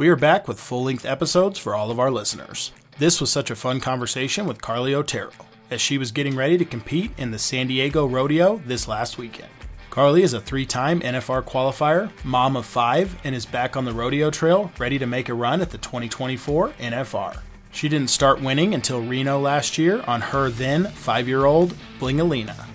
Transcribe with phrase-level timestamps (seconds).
[0.00, 2.72] We are back with full length episodes for all of our listeners.
[2.98, 5.30] This was such a fun conversation with Carlee Otero
[5.70, 9.50] as she was getting ready to compete in the San Diego Rodeo this last weekend.
[9.90, 13.92] Carlee is a three time NFR qualifier, mom of five, and is back on the
[13.92, 17.38] rodeo trail ready to make a run at the 2024 NFR.
[17.70, 22.69] She didn't start winning until Reno last year on her then five year old Blingolena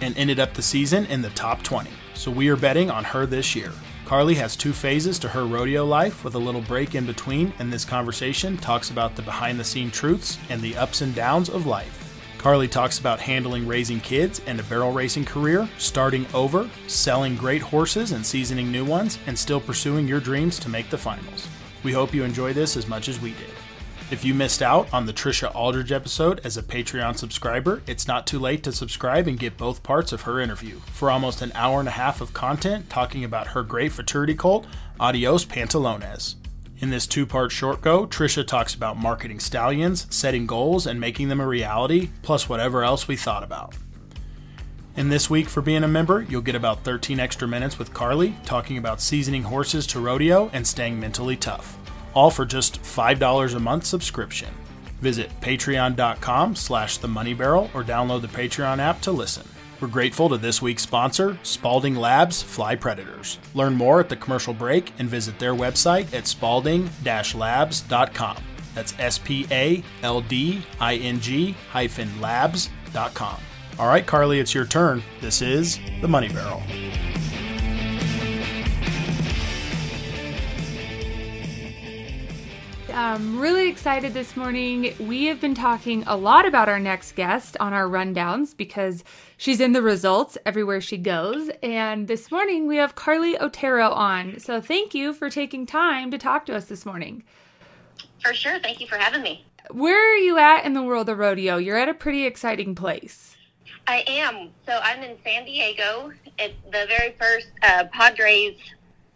[0.00, 1.90] and ended up the season in the top 20.
[2.14, 3.72] So we are betting on her this year.
[4.04, 7.72] Carlee has two phases to her rodeo life with a little break in between, and
[7.72, 11.66] this conversation talks about the behind the scene truths and the ups and downs of
[11.66, 12.04] life.
[12.38, 17.60] Carlee talks about handling raising kids and a barrel racing career, starting over, selling great
[17.60, 21.48] horses and seasoning new ones, and still pursuing your dreams to make the finals.
[21.82, 23.57] We hope you enjoy this as much as we did.
[24.10, 28.26] If you missed out on the Trisha Aldridge episode as a Patreon subscriber, it's not
[28.26, 30.80] too late to subscribe and get both parts of her interview.
[30.92, 34.66] For almost an hour and a half of content talking about her great futurity colt,
[34.98, 36.36] Adios Pantalones.
[36.78, 41.28] In this two part short go, Trisha talks about marketing stallions, setting goals, and making
[41.28, 43.76] them a reality, plus whatever else we thought about.
[44.96, 48.42] And this week, for being a member, you'll get about 13 extra minutes with Carlee
[48.46, 51.76] talking about seasoning horses to rodeo and staying mentally tough.
[52.18, 54.48] All for just $5 a month subscription.
[55.00, 59.46] Visit patreon.com slash the money barrel or download the Patreon app to listen.
[59.80, 63.38] We're grateful to this week's sponsor, Spalding Labs Fly Predators.
[63.54, 68.36] Learn more at the commercial break and visit their website at spalding-labs.com.
[68.74, 73.36] That's S P A L D I N G hyphen labs.com.
[73.78, 75.04] All right, Carlee, it's your turn.
[75.20, 76.62] This is the Money Barrel.
[83.00, 84.92] I'm really excited this morning.
[84.98, 89.04] We have been talking a lot about our next guest on our rundowns because
[89.36, 91.48] she's in the results everywhere she goes.
[91.62, 94.40] And this morning we have Carlee Otero on.
[94.40, 97.22] So thank you for taking time to talk to us this morning.
[98.20, 98.58] For sure.
[98.58, 99.46] Thank you for having me.
[99.70, 101.56] Where are you at in the world of rodeo?
[101.56, 103.36] You're at a pretty exciting place.
[103.86, 104.50] I am.
[104.66, 108.56] So I'm in San Diego It's the very first uh, Padres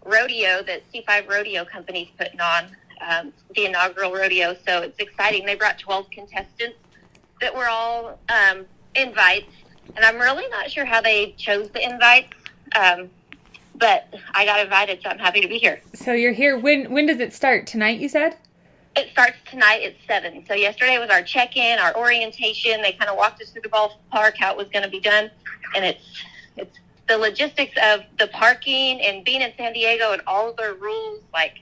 [0.05, 2.77] rodeo that C5 Rodeo Company's putting on
[3.07, 4.57] um, the inaugural rodeo.
[4.67, 5.47] So it's exciting.
[5.47, 6.79] They brought 12 contestants
[7.41, 8.65] that were all um,
[8.95, 9.53] invites,
[9.97, 12.35] and I'm really not sure how they chose the invites.
[12.79, 13.11] Um,
[13.75, 15.81] but I got invited, so I'm happy to be here.
[15.95, 16.59] So you're here.
[16.59, 17.67] When when does it start?
[17.67, 18.37] Tonight, you said.
[18.95, 20.45] It starts tonight at seven.
[20.47, 22.83] So yesterday was our check-in, our orientation.
[22.83, 25.31] They kind of walked us through the ballpark, how it was going to be done,
[25.75, 26.25] and it's
[26.57, 30.75] it's the logistics of the parking and being in San Diego and all of their
[30.75, 31.21] rules.
[31.33, 31.61] Like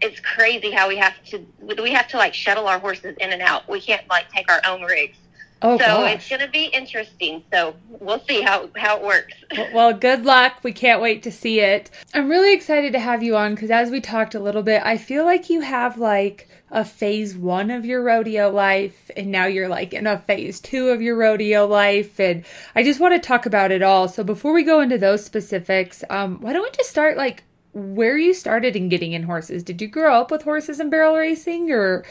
[0.00, 1.46] it's crazy how we have to
[1.80, 3.68] we have to like shuttle our horses in and out.
[3.68, 5.18] We can't like take our own rigs.
[5.60, 6.14] Oh, so gosh.
[6.14, 7.42] it's going to be interesting.
[7.52, 9.34] So we'll see how, how it works.
[9.74, 10.60] well, good luck.
[10.62, 11.90] We can't wait to see it.
[12.14, 14.98] I'm really excited to have you on because as we talked a little bit, I
[14.98, 19.68] feel like you have like a phase one of your rodeo life, and now you're
[19.68, 22.20] like in a phase two of your rodeo life.
[22.20, 22.44] And
[22.74, 24.06] I just want to talk about it all.
[24.06, 27.42] So before we go into those specifics, um, why don't we just start like
[27.78, 29.62] where you started in getting in horses.
[29.62, 32.04] Did you grow up with horses and barrel racing, or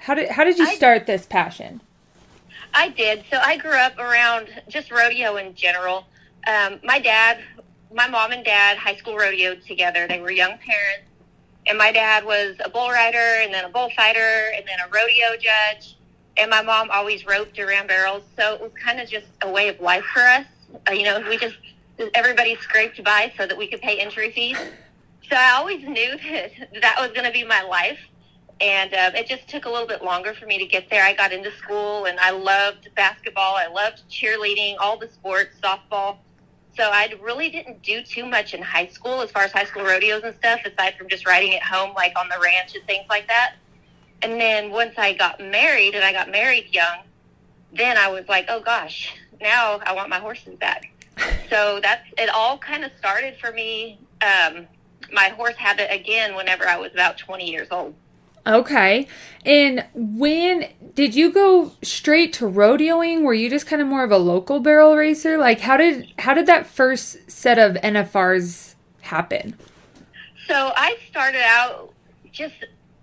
[0.00, 1.80] how did how did you start I, this passion?
[2.74, 3.24] I did.
[3.30, 6.06] So I grew up around just rodeo in general.
[6.46, 7.38] Um, my dad,
[7.92, 10.06] my mom and dad, high school rodeoed together.
[10.06, 11.10] They were young parents,
[11.66, 15.36] and my dad was a bull rider, and then a bullfighter, and then a rodeo
[15.40, 15.96] judge.
[16.36, 19.68] And my mom always roped around barrels, so it was kind of just a way
[19.68, 20.46] of life for us.
[20.88, 21.56] Uh, you know, we just
[22.14, 24.56] everybody scraped by so that we could pay entry fees.
[25.28, 27.98] So I always knew that that was going to be my life.
[28.60, 31.04] And um, it just took a little bit longer for me to get there.
[31.04, 33.54] I got into school and I loved basketball.
[33.54, 36.16] I loved cheerleading, all the sports, softball.
[36.76, 39.84] So I really didn't do too much in high school as far as high school
[39.84, 43.06] rodeos and stuff, aside from just riding at home, like on the ranch and things
[43.08, 43.54] like that.
[44.22, 46.98] And then once I got married, and I got married young,
[47.72, 50.90] then I was like, oh gosh, now I want my horses back.
[51.48, 52.28] So that's it.
[52.28, 54.66] All kind of started for me um,
[55.12, 57.94] my horse habit again whenever I was about 20 years old.
[58.46, 59.06] Okay.
[59.44, 63.22] And when did you go straight to rodeoing?
[63.22, 65.36] Were you just kind of more of a local barrel racer?
[65.36, 69.54] Like how did how did that first set of NFRs happen?
[70.46, 71.92] So I started out
[72.32, 72.54] just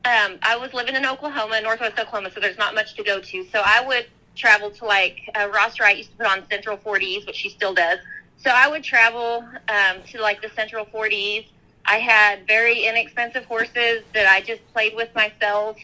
[0.06, 3.46] um, I was living in Oklahoma, Northwest Oklahoma, so there's not much to go to.
[3.52, 7.25] So I would travel to like uh, Ross Wright used to put on Central 40s,
[7.28, 8.00] which she still does.
[8.38, 11.48] So I would travel um, to like the Central 40s
[11.85, 15.77] I had very inexpensive horses that I just played with myself,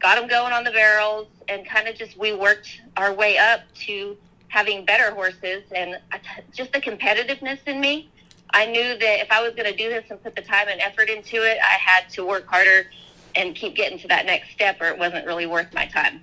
[0.00, 3.60] got them going on the barrels, and kind of just we worked our way up
[3.86, 4.16] to
[4.48, 5.98] having better horses and
[6.52, 8.08] just the competitiveness in me.
[8.50, 10.80] I knew that if I was going to do this and put the time and
[10.80, 12.88] effort into it, I had to work harder
[13.34, 16.22] and keep getting to that next step or it wasn't really worth my time.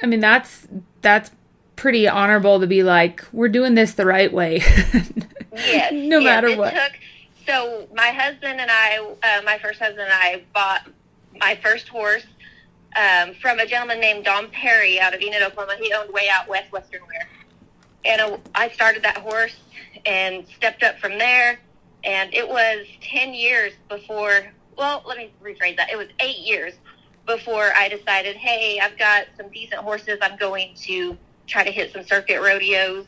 [0.00, 0.68] I mean, that's
[1.00, 1.32] that's
[1.74, 4.58] pretty honorable to be like, we're doing this the right way.
[5.52, 5.92] yes.
[5.92, 6.72] no yes, matter it what.
[6.72, 6.92] Took,
[7.52, 10.88] so my husband and I, uh, my first husband and I bought
[11.38, 12.24] my first horse
[12.96, 15.74] um, from a gentleman named Don Perry out of Enid, Oklahoma.
[15.78, 17.28] He owned Way Out West Western Wear.
[18.06, 19.56] And uh, I started that horse
[20.06, 21.60] and stepped up from there.
[22.04, 25.90] And it was 10 years before, well, let me rephrase that.
[25.92, 26.72] It was eight years
[27.26, 30.18] before I decided, hey, I've got some decent horses.
[30.22, 33.04] I'm going to try to hit some circuit rodeos.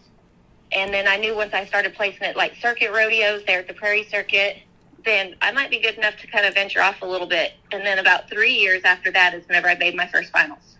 [0.74, 3.74] And then I knew once I started placing it like circuit rodeos there at the
[3.74, 4.58] Prairie Circuit,
[5.04, 7.52] then I might be good enough to kind of venture off a little bit.
[7.72, 10.76] And then about three years after that is whenever I made my first finals.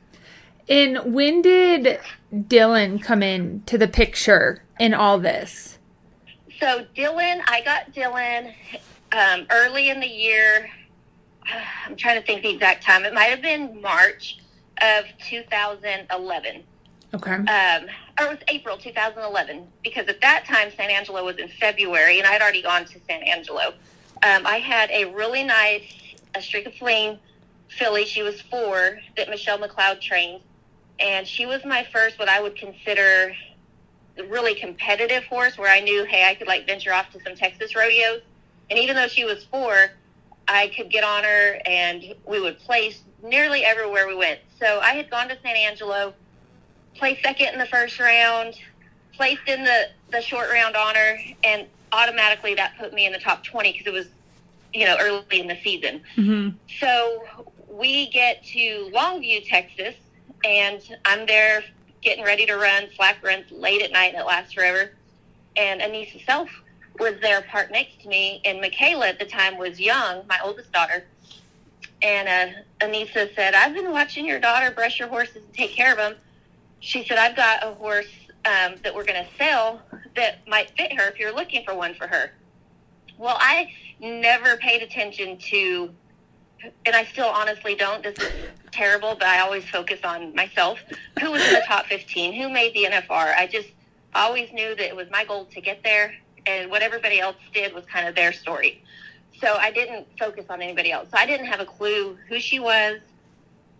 [0.69, 2.00] And when did
[2.32, 5.79] Dylan come in to the picture in all this?
[6.58, 8.55] So Dylan, I got Dylan
[9.12, 10.70] um, early in the year.
[11.87, 13.05] I'm trying to think the exact time.
[13.05, 14.38] It might have been March
[14.82, 16.64] of 2011.
[17.15, 17.33] Okay.
[17.33, 17.87] Um,
[18.19, 22.27] or it was April 2011 because at that time San Angelo was in February and
[22.27, 23.75] I'd already gone to San Angelo.
[24.23, 25.83] Um, I had a really nice
[26.35, 27.19] a streak of fleeing
[27.69, 28.05] filly.
[28.05, 30.43] She was four that Michelle McLeod trained,
[30.99, 33.35] and she was my first what I would consider
[34.29, 37.75] really competitive horse where I knew, hey, I could like venture off to some Texas
[37.75, 38.23] rodeos.
[38.71, 39.91] And even though she was four,
[40.47, 44.41] I could get on her and we would place nearly everywhere we went.
[44.61, 46.15] So I had gone to San Angelo,
[46.96, 48.55] placed second in the first round,
[49.12, 53.44] placed in the, the short round honor, and automatically that put me in the top
[53.44, 54.06] 20 because it was,
[54.73, 56.00] you know, early in the season.
[56.17, 56.56] Mm-hmm.
[56.81, 57.25] So
[57.69, 59.94] we get to Longview, Texas,
[60.44, 61.64] and I'm there
[62.02, 64.93] getting ready to run slack runs late at night and it lasts forever.
[65.56, 66.50] And Annesa Self
[66.99, 70.70] was there parked next to me, and Michaela at the time was young, my oldest
[70.73, 71.05] daughter.
[72.02, 75.91] And uh, Annesa said, I've been watching your daughter brush your horses and take care
[75.91, 76.14] of them.
[76.85, 78.13] She said, I've got a horse
[78.45, 79.81] um, that we're going to sell
[80.17, 82.33] that might fit her if you're looking for one for her.
[83.17, 85.91] Well, I never paid attention to,
[86.85, 88.03] and I still honestly don't.
[88.03, 88.33] This is
[88.71, 90.79] terrible, but I always focus on myself.
[91.21, 92.35] Who was in the top 15?
[92.35, 93.35] Who made the NFR?
[93.35, 93.71] I just
[94.15, 96.15] always knew that it was my goal to get there,
[96.45, 98.85] and what everybody else did was kind of their story.
[99.41, 101.09] So I didn't focus on anybody else.
[101.11, 103.01] So I didn't have a clue who she was,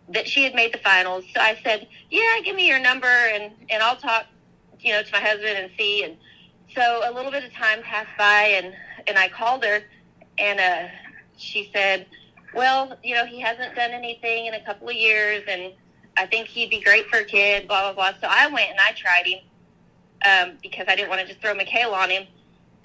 [0.09, 1.25] that she had made the finals.
[1.35, 4.27] So I said, "Yeah, give me your number, and and I'll talk,
[4.81, 6.17] you know, to my husband and see." And
[6.75, 8.75] so a little bit of time passed by, and
[9.07, 9.83] and I called her,
[10.39, 10.89] and uh,
[11.37, 12.07] she said,
[12.55, 15.73] "Well, you know, he hasn't done anything in a couple of years, and
[16.17, 18.21] I think he'd be great for a kid." Blah blah blah.
[18.21, 19.41] So I went and I tried him
[20.25, 22.27] um, because I didn't want to just throw Michaela on him,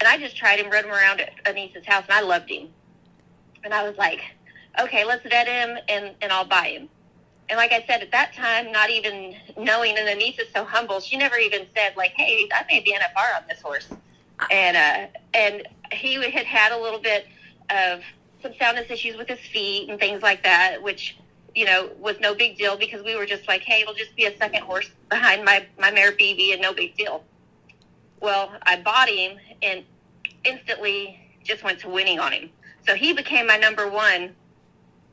[0.00, 2.68] and I just tried him, rode him around at Annesa's house, and I loved him.
[3.62, 4.20] And I was like,
[4.80, 6.88] "Okay, let's vet him, and and I'll buy him."
[7.50, 11.16] And like I said, at that time, not even knowing, and Annesa's so humble, she
[11.16, 13.88] never even said like, "Hey, I made the NFR on this horse,"
[14.52, 17.26] and uh, and he had had a little bit
[17.68, 18.02] of
[18.40, 21.18] some soundness issues with his feet and things like that, which
[21.56, 24.26] you know was no big deal because we were just like, "Hey, it'll just be
[24.26, 27.24] a second horse behind my my mare BB, and no big deal."
[28.20, 29.82] Well, I bought him and
[30.44, 32.50] instantly just went to winning on him.
[32.86, 34.36] So he became my number one,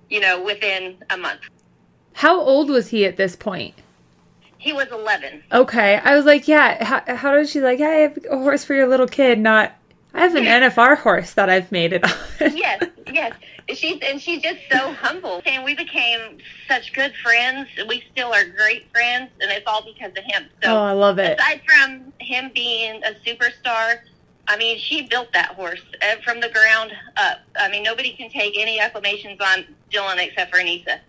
[0.07, 1.41] you know, within a month.
[2.17, 3.75] How old was he at this point?
[4.57, 5.43] He was 11.
[5.51, 6.83] Okay, I was like, yeah.
[6.83, 7.79] How, how does she like?
[7.79, 9.37] I have a horse for your little kid.
[9.37, 9.75] Not,
[10.15, 12.11] I have an NFR horse that I've made it on.
[12.57, 12.83] yes,
[13.13, 13.33] yes.
[13.69, 15.43] She's and she's just so humble.
[15.45, 17.69] And we became such good friends.
[17.87, 20.47] We still are great friends, and it's all because of him.
[20.63, 21.37] So oh, I love it.
[21.37, 23.99] aside from him being a superstar,
[24.47, 27.41] I mean, she built that horse uh, from the ground up.
[27.59, 31.01] I mean, nobody can take any acclamations on Dylan except for Annesa.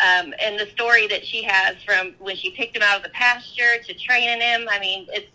[0.00, 3.08] Um, and the story that she has from when she picked him out of the
[3.10, 5.26] pasture to training him, I mean, it's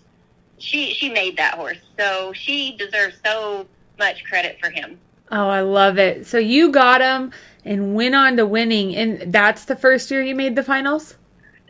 [0.57, 3.67] she she made that horse, so she deserves so
[3.99, 4.99] much credit for him.
[5.31, 6.25] Oh, I love it.
[6.25, 7.31] So you got him
[7.65, 11.15] and went on to winning, and that's the first year you made the finals.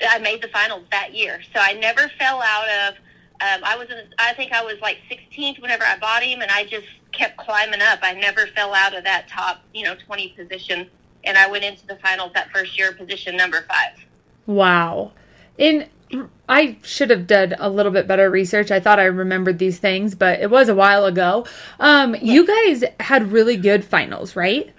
[0.07, 2.95] I made the finals that year, so I never fell out of.
[3.41, 6.51] Um, I was, in, I think I was like 16th whenever I bought him, and
[6.51, 7.99] I just kept climbing up.
[8.01, 10.89] I never fell out of that top, you know, 20 position,
[11.23, 14.05] and I went into the finals that first year, position number five.
[14.45, 15.13] Wow.
[15.57, 15.87] In
[16.47, 18.69] I should have done a little bit better research.
[18.69, 21.47] I thought I remembered these things, but it was a while ago.
[21.79, 24.71] Um, you guys had really good finals, right?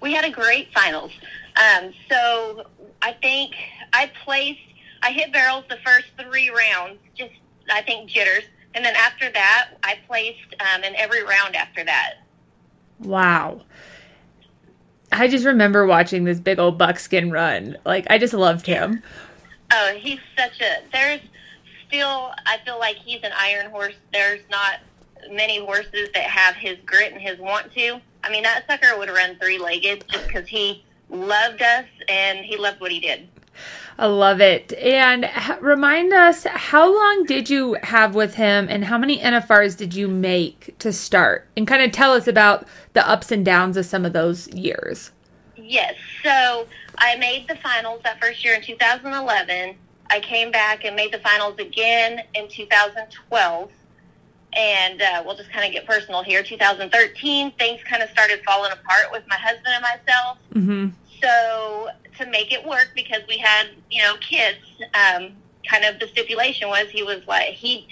[0.00, 1.12] We had a great finals.
[1.56, 2.66] Um, so
[3.02, 3.52] I think
[3.92, 4.60] I placed,
[5.02, 7.34] I hit barrels the first three rounds, just
[7.70, 8.44] I think jitters.
[8.74, 12.14] And then after that, I placed um, in every round after that.
[13.00, 13.62] Wow.
[15.12, 17.76] I just remember watching this big old buckskin run.
[17.84, 19.02] Like I just loved him.
[19.72, 20.82] Oh, he's such a.
[20.92, 21.20] There's
[21.86, 22.32] still.
[22.46, 23.94] I feel like he's an iron horse.
[24.12, 24.80] There's not
[25.30, 28.00] many horses that have his grit and his want to.
[28.24, 32.56] I mean, that sucker would run three legged just because he loved us and he
[32.56, 33.28] loved what he did.
[33.98, 34.72] I love it.
[34.74, 35.28] And
[35.60, 40.06] remind us, how long did you have with him and how many NFRs did you
[40.06, 41.48] make to start?
[41.56, 45.10] And kind of tell us about the ups and downs of some of those years.
[45.56, 45.94] Yes.
[46.22, 49.74] So I made the finals that first year in 2011.
[50.10, 53.70] I came back and made the finals again in 2012.
[54.54, 56.42] And uh, we'll just kind of get personal here.
[56.42, 60.38] 2013, things kind of started falling apart with my husband and myself.
[60.54, 60.88] Mm-hmm.
[61.20, 61.88] So
[62.18, 64.58] to make it work, because we had you know kids,
[64.94, 65.32] um,
[65.68, 67.88] kind of the stipulation was he was like he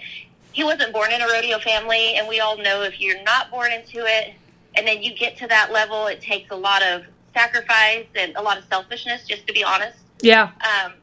[0.52, 3.73] he wasn't born in a rodeo family, and we all know if you're not born
[3.73, 4.35] into it,
[4.75, 7.02] and then you get to that level, it takes a lot of
[7.35, 9.99] sacrifice and a lot of selfishness, just to be honest.
[10.23, 10.50] Yeah.
[10.61, 10.95] Um,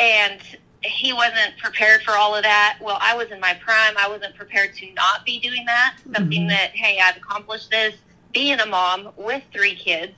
[0.00, 0.40] and
[0.82, 2.78] he wasn't prepared for all of that.
[2.80, 3.94] Well, I was in my prime.
[3.96, 5.94] I wasn't prepared to not be doing that.
[6.12, 6.48] Something Mhm.
[6.48, 7.94] that, hey, I've accomplished this,
[8.32, 10.12] being a mom with three kids.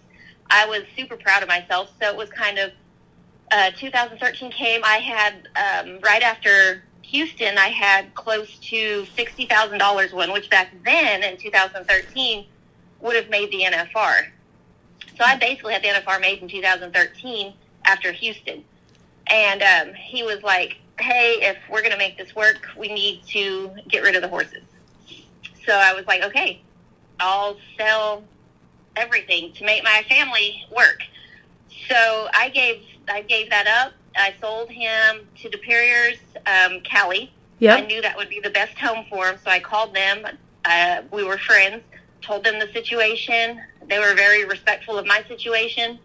[0.51, 1.91] I was super proud of myself.
[2.01, 2.73] So it was kind of,
[3.51, 4.83] uh, 2013 came.
[4.85, 11.23] I had, um, right after Houston, I had close to $60,000 win, which back then
[11.23, 12.47] in 2013
[13.01, 14.33] would have made the NFR.
[15.17, 17.55] So I basically had the NFR made in 2013
[17.87, 18.65] after Houston.
[19.29, 23.23] And um, he was like, hey, if we're going to make this work, we need
[23.29, 24.63] to get rid of the horses.
[25.67, 26.63] So I was like, okay,
[27.19, 28.25] I'll sell
[28.97, 31.01] everything to make my family work.
[31.89, 33.93] So I gave I gave that up.
[34.17, 37.33] I sold him to the Perriers, um, Cali.
[37.77, 40.27] I knew that would be the best home for him, so I called them.
[40.65, 41.83] Uh, we were friends.
[42.23, 43.61] Told them the situation.
[43.89, 45.99] They were very respectful of my situation.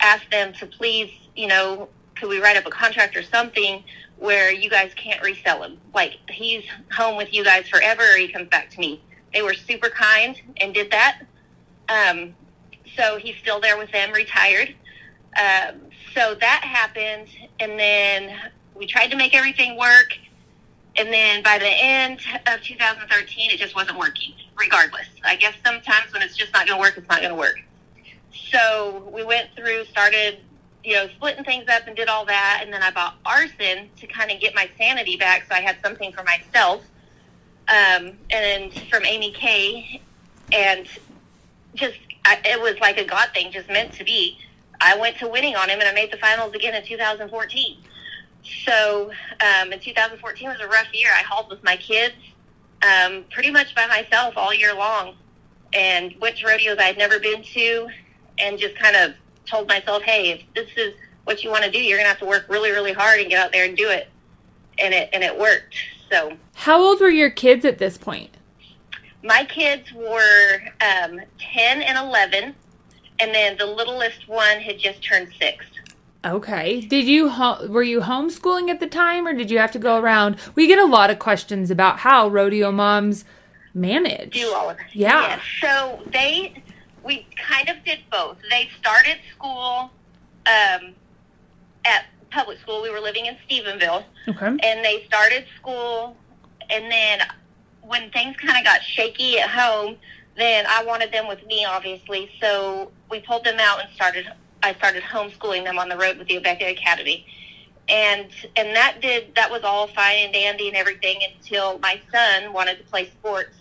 [0.00, 3.84] Asked them to please, you know, could we write up a contract or something
[4.18, 5.78] where you guys can't resell him?
[5.94, 9.00] Like he's home with you guys forever, or he comes back to me.
[9.32, 11.20] They were super kind and did that.
[11.90, 12.34] Um,
[12.96, 14.74] so he's still there with them, retired.
[15.38, 15.80] Um,
[16.14, 17.28] so that happened,
[17.60, 18.36] and then
[18.74, 20.16] we tried to make everything work.
[20.96, 25.06] And then by the end of 2013, it just wasn't working, regardless.
[25.24, 27.60] I guess sometimes when it's just not going to work, it's not going to work.
[28.50, 30.38] So we went through, started,
[30.82, 32.60] you know, splitting things up and did all that.
[32.62, 35.76] And then I bought arson to kind of get my sanity back so I had
[35.84, 36.82] something for myself.
[37.68, 40.02] Um, and from Amy Kay.
[40.52, 40.88] And
[41.74, 44.38] just, I, it was like a God thing, just meant to be.
[44.80, 47.78] I went to winning on him and I made the finals again in 2014.
[48.64, 49.10] So
[49.40, 51.10] um, in 2014 was a rough year.
[51.14, 52.14] I hauled with my kids
[52.82, 55.14] um, pretty much by myself all year long
[55.72, 57.88] and went to rodeos I had never been to
[58.38, 59.14] and just kind of
[59.46, 62.26] told myself, hey, if this is what you want to do, you're to have to
[62.26, 64.08] work really, really hard and get out there and do it.
[64.78, 65.74] And it, and it worked.
[66.10, 68.36] So How old were your kids at this point?
[69.22, 71.20] My kids were um,
[71.54, 72.54] 10 and 11.
[73.18, 75.64] And then the littlest one had just turned six.
[76.24, 76.80] Okay.
[76.80, 79.98] Did you ho- were you homeschooling at the time or did you have to go
[79.98, 80.36] around?
[80.54, 83.24] We get a lot of questions about how rodeo moms
[83.74, 84.32] manage.
[84.34, 84.94] do all of that.
[84.94, 85.40] Yeah.
[85.60, 86.62] So they,
[87.04, 88.38] we kind of did both.
[88.50, 89.90] They started school
[90.46, 90.94] um,
[91.84, 92.82] at public school.
[92.82, 94.46] We were living in Stephenville, Okay.
[94.46, 96.16] and they started school.
[96.70, 97.20] And then
[97.90, 99.96] when things kind of got shaky at home,
[100.36, 102.30] then I wanted them with me, obviously.
[102.40, 104.26] So we pulled them out and started.
[104.62, 107.26] I started homeschooling them on the road with the Abeka Academy.
[107.88, 112.52] And and that did that was all fine and dandy and everything until my son
[112.52, 113.56] wanted to play sports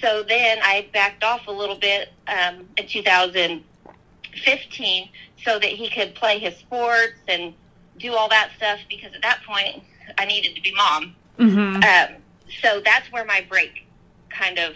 [0.00, 5.08] so then I backed off a little bit um, in 2015
[5.44, 7.52] so that he could play his sports and
[7.98, 9.82] do all that stuff because at that point
[10.18, 11.14] I needed to be mom.
[11.38, 11.84] Mhm.
[11.84, 12.16] Um,
[12.62, 13.86] so that's where my break
[14.28, 14.74] kind of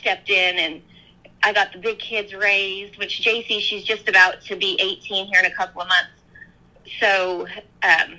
[0.00, 0.82] stepped in and
[1.44, 5.40] I got the big kids raised, which JC, she's just about to be 18 here
[5.40, 6.10] in a couple of months.
[7.00, 7.46] So
[7.82, 8.18] um,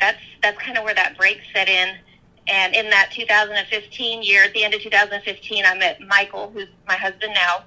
[0.00, 1.96] that's that's kind of where that break set in.
[2.46, 6.94] And in that 2015 year, at the end of 2015, I met Michael, who's my
[6.94, 7.64] husband now,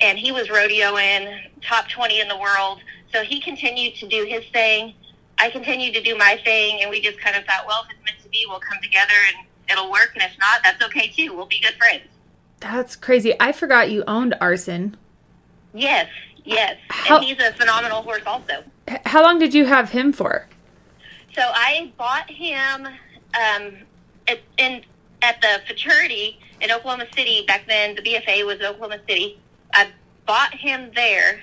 [0.00, 2.80] and he was rodeoing top 20 in the world.
[3.12, 4.92] So he continued to do his thing.
[5.38, 8.04] I continued to do my thing, and we just kind of thought, well, if it's
[8.04, 10.10] meant to be, we'll come together and it'll work.
[10.14, 11.34] And if not, that's okay too.
[11.34, 12.04] We'll be good friends.
[12.60, 13.34] That's crazy.
[13.40, 14.96] I forgot you owned Arson.
[15.74, 16.08] Yes,
[16.44, 16.76] yes.
[16.88, 18.64] How- and he's a phenomenal horse also.
[19.04, 20.46] How long did you have him for?
[21.34, 23.74] So I bought him um,
[24.28, 24.82] at, in
[25.22, 27.94] at the futurity in Oklahoma City back then.
[27.96, 29.38] The BFA was Oklahoma City.
[29.74, 29.88] I
[30.24, 31.40] bought him there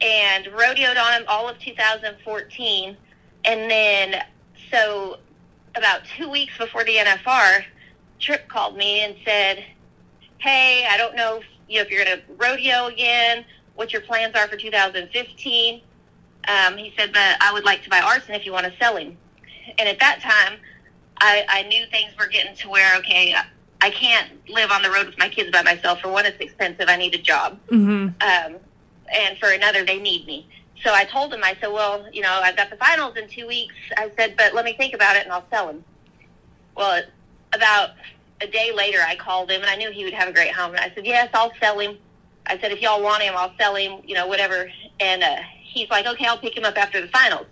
[0.00, 2.96] and rodeoed on him all of 2014,
[3.44, 4.22] and then
[4.70, 5.18] so
[5.76, 7.64] about two weeks before the NFR,
[8.20, 9.64] Trip called me and said,
[10.38, 13.44] "Hey, I don't know if, you know, if you're going to rodeo again.
[13.74, 15.80] What your plans are for 2015?"
[16.46, 18.96] Um, he said, "But I would like to buy Arson if you want to sell
[18.96, 19.16] him."
[19.78, 20.58] And at that time,
[21.18, 23.34] I, I knew things were getting to where okay,
[23.80, 26.00] I can't live on the road with my kids by myself.
[26.00, 26.86] For one, it's expensive.
[26.88, 27.58] I need a job.
[27.66, 28.08] Mm-hmm.
[28.22, 28.60] Um,
[29.12, 30.48] and for another, they need me.
[30.84, 33.46] So I told him, I said, well, you know, I've got the finals in two
[33.46, 33.74] weeks.
[33.96, 35.82] I said, but let me think about it and I'll sell him.
[36.76, 37.02] Well,
[37.54, 37.90] about
[38.42, 40.72] a day later, I called him and I knew he would have a great home.
[40.72, 41.96] And I said, yes, I'll sell him.
[42.46, 44.70] I said, if y'all want him, I'll sell him, you know, whatever.
[45.00, 47.46] And uh, he's like, okay, I'll pick him up after the finals.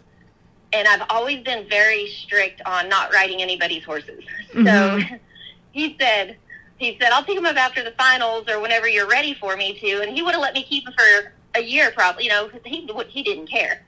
[0.75, 4.23] And I've always been very strict on not riding anybody's horses.
[4.53, 4.67] Mhm.
[5.09, 5.17] So
[5.73, 6.37] he said,
[6.77, 9.79] he said, I'll pick him up after the finals or whenever you're ready for me
[9.79, 10.03] to.
[10.03, 12.25] And he would have let me keep him for a year, probably.
[12.25, 13.83] You know, he he didn't care.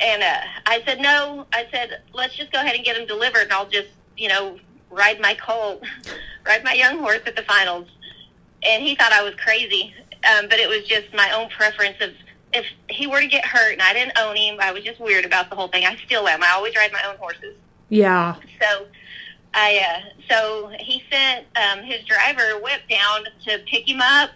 [0.00, 1.46] And uh, I said, no.
[1.52, 4.58] I said, let's just go ahead and get him delivered, and I'll just, you know,
[4.90, 5.82] ride my colt,
[6.46, 7.88] ride my young horse at the finals.
[8.64, 9.94] And he thought I was crazy,
[10.30, 12.10] um, but it was just my own preference of
[12.52, 15.24] if he were to get hurt and I didn't own him, I was just weird
[15.24, 15.84] about the whole thing.
[15.84, 16.42] I still am.
[16.42, 17.56] I always ride my own horses.
[17.88, 18.36] Yeah.
[18.60, 18.86] So
[19.54, 24.30] I uh, so he sent um, his driver whip down to pick him up.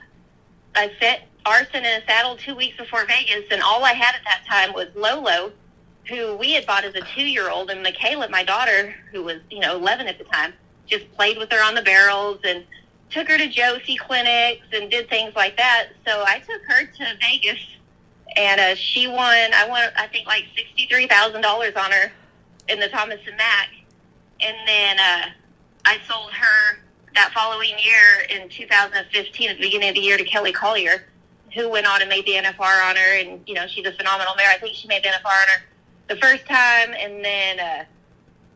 [0.75, 4.23] I sent Arson in a saddle two weeks before Vegas, and all I had at
[4.25, 5.53] that time was Lolo,
[6.09, 9.77] who we had bought as a two-year-old, and Michaela, my daughter, who was you know
[9.77, 10.53] 11 at the time,
[10.87, 12.65] just played with her on the barrels and
[13.11, 15.89] took her to Josey clinics and did things like that.
[16.07, 17.61] So I took her to Vegas,
[18.37, 19.55] and uh, she won.
[19.55, 22.13] I won, I think, like sixty-three thousand dollars on her
[22.69, 23.69] in the Thomas and Mack
[24.41, 25.27] and then uh,
[25.85, 26.79] I sold her
[27.15, 31.07] that following year in 2015 at the beginning of the year to Kelly Collier,
[31.57, 34.35] who went on and made the NFR on her, and you know she's a phenomenal
[34.37, 34.51] mare.
[34.51, 35.63] I think she made the NFR on her
[36.09, 37.85] the first time, and then uh,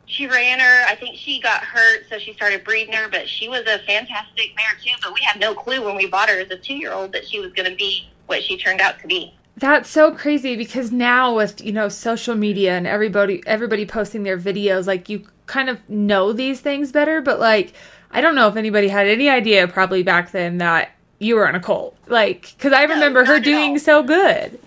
[0.07, 0.85] she ran her.
[0.87, 4.55] I think she got hurt, so she started breeding her, but she was a fantastic
[4.55, 4.93] mare too.
[5.03, 7.53] But we had no clue when we bought her as a two-year-old that she was
[7.53, 9.35] going to be what she turned out to be.
[9.57, 14.39] That's so crazy because now with, you know, social media and everybody everybody posting their
[14.39, 17.73] videos, like you kind of know these things better, but like
[18.11, 21.55] I don't know if anybody had any idea probably back then that you were on
[21.55, 21.97] a colt.
[22.09, 24.59] Like cuz I No, remember her doing so good.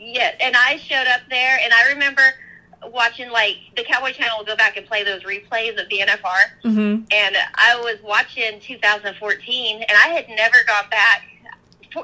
[0.00, 2.22] Yeah, and I showed up there, and I remember
[2.88, 6.58] watching like the Cowboy Channel will go back and play those replays of the NFR,
[6.64, 7.04] Mhm.
[7.12, 11.22] and I was watching 2014, and I had never gone back.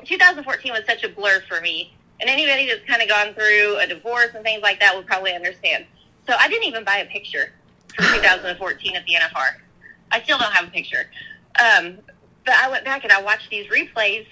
[0.05, 3.87] 2014 was such a blur for me, and anybody that's kind of gone through a
[3.87, 5.87] divorce and things like that would probably understand.
[6.29, 7.53] So I didn't even buy a picture
[7.97, 9.57] for 2014 at the NFR.
[10.13, 11.11] I still don't have a picture.
[11.59, 11.99] Um,
[12.49, 14.27] but I went back and I watched these replays,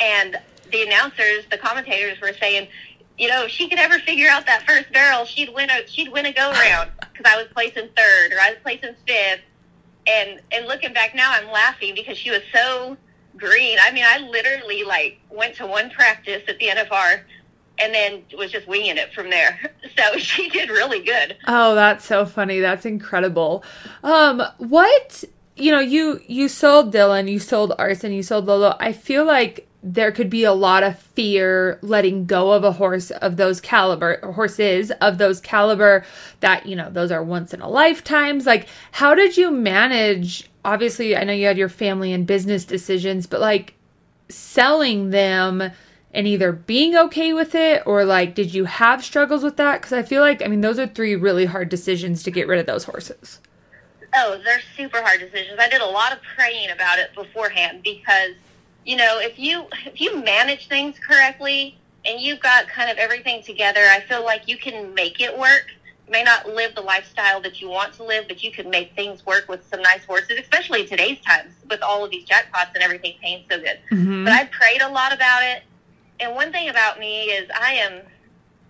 [0.00, 0.38] and
[0.70, 2.66] the announcers, the commentators were saying,
[3.18, 6.10] you know, if she could ever figure out that first barrel, she'd win a she'd
[6.10, 9.42] win a go round because I was placing third or I was placing fifth.
[10.06, 12.96] And and looking back now, I'm laughing because she was so
[13.36, 13.76] green.
[13.82, 17.20] I mean, I literally like went to one practice at the NFR
[17.78, 19.72] and then was just winging it from there.
[19.94, 21.36] So she did really good.
[21.46, 22.60] Oh, that's so funny.
[22.60, 23.62] That's incredible.
[24.02, 25.22] Um, what
[25.56, 28.76] you know, you you sold Dylan, you sold Arson, you sold Lolo.
[28.80, 33.10] I feel like there could be a lot of fear letting go of a horse
[33.10, 36.04] of those caliber horses of those caliber
[36.38, 38.46] that you know those are once in a lifetimes.
[38.46, 43.26] Like how did you manage obviously i know you had your family and business decisions
[43.26, 43.74] but like
[44.28, 45.72] selling them
[46.14, 49.80] and either being okay with it or like did you have struggles with that?
[49.80, 52.60] Because i feel like i mean those are three really hard decisions to get rid
[52.60, 53.40] of those horses
[54.14, 55.58] Oh, they're super hard decisions.
[55.58, 58.34] I did a lot of praying about it beforehand because,
[58.84, 63.42] you know, if you if you manage things correctly and you've got kind of everything
[63.42, 65.66] together, I feel like you can make it work.
[66.06, 68.94] You may not live the lifestyle that you want to live, but you can make
[68.94, 72.82] things work with some nice horses, especially today's times with all of these jackpots and
[72.82, 73.78] everything paying so good.
[73.90, 74.24] mm-hmm.
[74.24, 75.62] But I prayed a lot about it.
[76.20, 78.02] And one thing about me is I am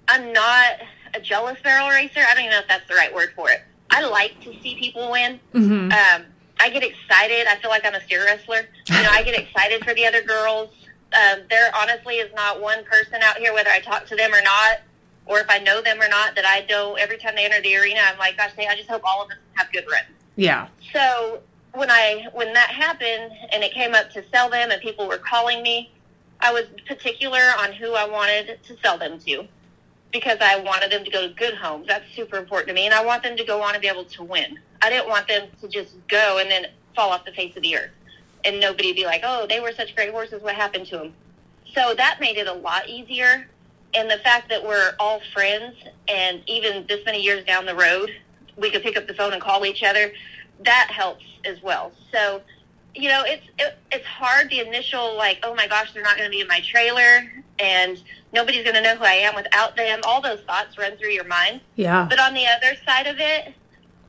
[0.08, 0.80] I'm not
[1.14, 2.20] a jealous barrel racer.
[2.20, 3.62] I don't even know if that's the right word for it.
[3.92, 5.38] I like to see people win.
[5.54, 5.92] Mm-hmm.
[5.92, 6.26] Um,
[6.58, 7.46] I get excited.
[7.46, 8.66] I feel like I'm a steer wrestler.
[8.88, 10.70] You know, I get excited for the other girls.
[11.12, 14.40] Um, there honestly is not one person out here, whether I talk to them or
[14.42, 14.80] not,
[15.26, 16.98] or if I know them or not, that I don't.
[16.98, 19.36] Every time they enter the arena, I'm like, gosh, I just hope all of us
[19.54, 20.06] have good runs.
[20.36, 21.42] yeah So
[21.74, 25.18] when I when that happened and it came up to sell them and people were
[25.18, 25.90] calling me,
[26.40, 29.46] I was particular on who I wanted to sell them to.
[30.12, 31.86] Because I wanted them to go to good homes.
[31.86, 32.86] That's super important to me.
[32.86, 34.58] And I want them to go on and be able to win.
[34.82, 37.76] I didn't want them to just go and then fall off the face of the
[37.76, 37.90] earth
[38.44, 40.42] and nobody be like, oh, they were such great horses.
[40.42, 41.12] What happened to them?
[41.74, 43.48] So that made it a lot easier.
[43.94, 45.76] And the fact that we're all friends
[46.08, 48.10] and even this many years down the road,
[48.56, 50.12] we could pick up the phone and call each other,
[50.64, 51.92] that helps as well.
[52.10, 52.42] So,
[52.94, 56.28] you know, it's it, it's hard the initial like, oh my gosh, they're not going
[56.28, 58.02] to be in my trailer and
[58.32, 60.00] nobody's going to know who I am without them.
[60.04, 61.60] All those thoughts run through your mind.
[61.76, 62.06] Yeah.
[62.08, 63.54] But on the other side of it,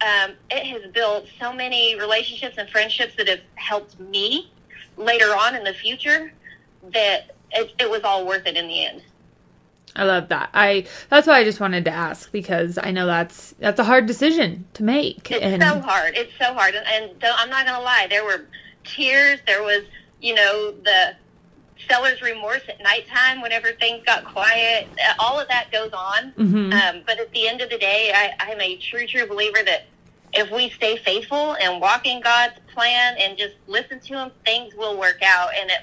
[0.02, 4.52] um, it has built so many relationships and friendships that have helped me
[4.98, 6.34] later on in the future
[6.94, 9.04] that it, it was all worth it in the end.
[9.96, 10.50] I love that.
[10.56, 14.08] I that's why I just wanted to ask because I know that's that's a hard
[14.08, 15.30] decision to make.
[15.30, 16.16] It's and so hard.
[16.18, 18.08] It's so hard, and, and I'm not going to lie.
[18.10, 18.48] There were
[18.84, 19.40] tears.
[19.48, 19.84] There was,
[20.22, 21.16] you know, the
[21.90, 24.88] seller's remorse at nighttime whenever things got quiet.
[25.20, 26.32] All of that goes on.
[26.38, 26.74] Mhm.
[26.74, 29.86] Um, but at the end of the day, I, I'm a true, true believer that
[30.34, 34.74] if we stay faithful and walk in God's plan and just listen to Him, things
[34.76, 35.50] will work out.
[35.60, 35.78] And it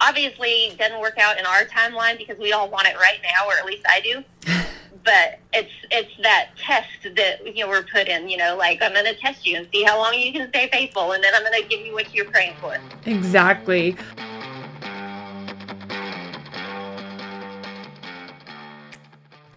[0.00, 3.54] obviously doesn't work out in our timeline because we all want it right now, or
[3.58, 4.24] at least I do.
[5.02, 8.28] But it's it's that test that you know we're put in.
[8.28, 10.68] You know, like I'm going to test you and see how long you can stay
[10.70, 12.78] faithful, and then I'm going to give you what you're praying for.
[13.06, 13.96] exactly.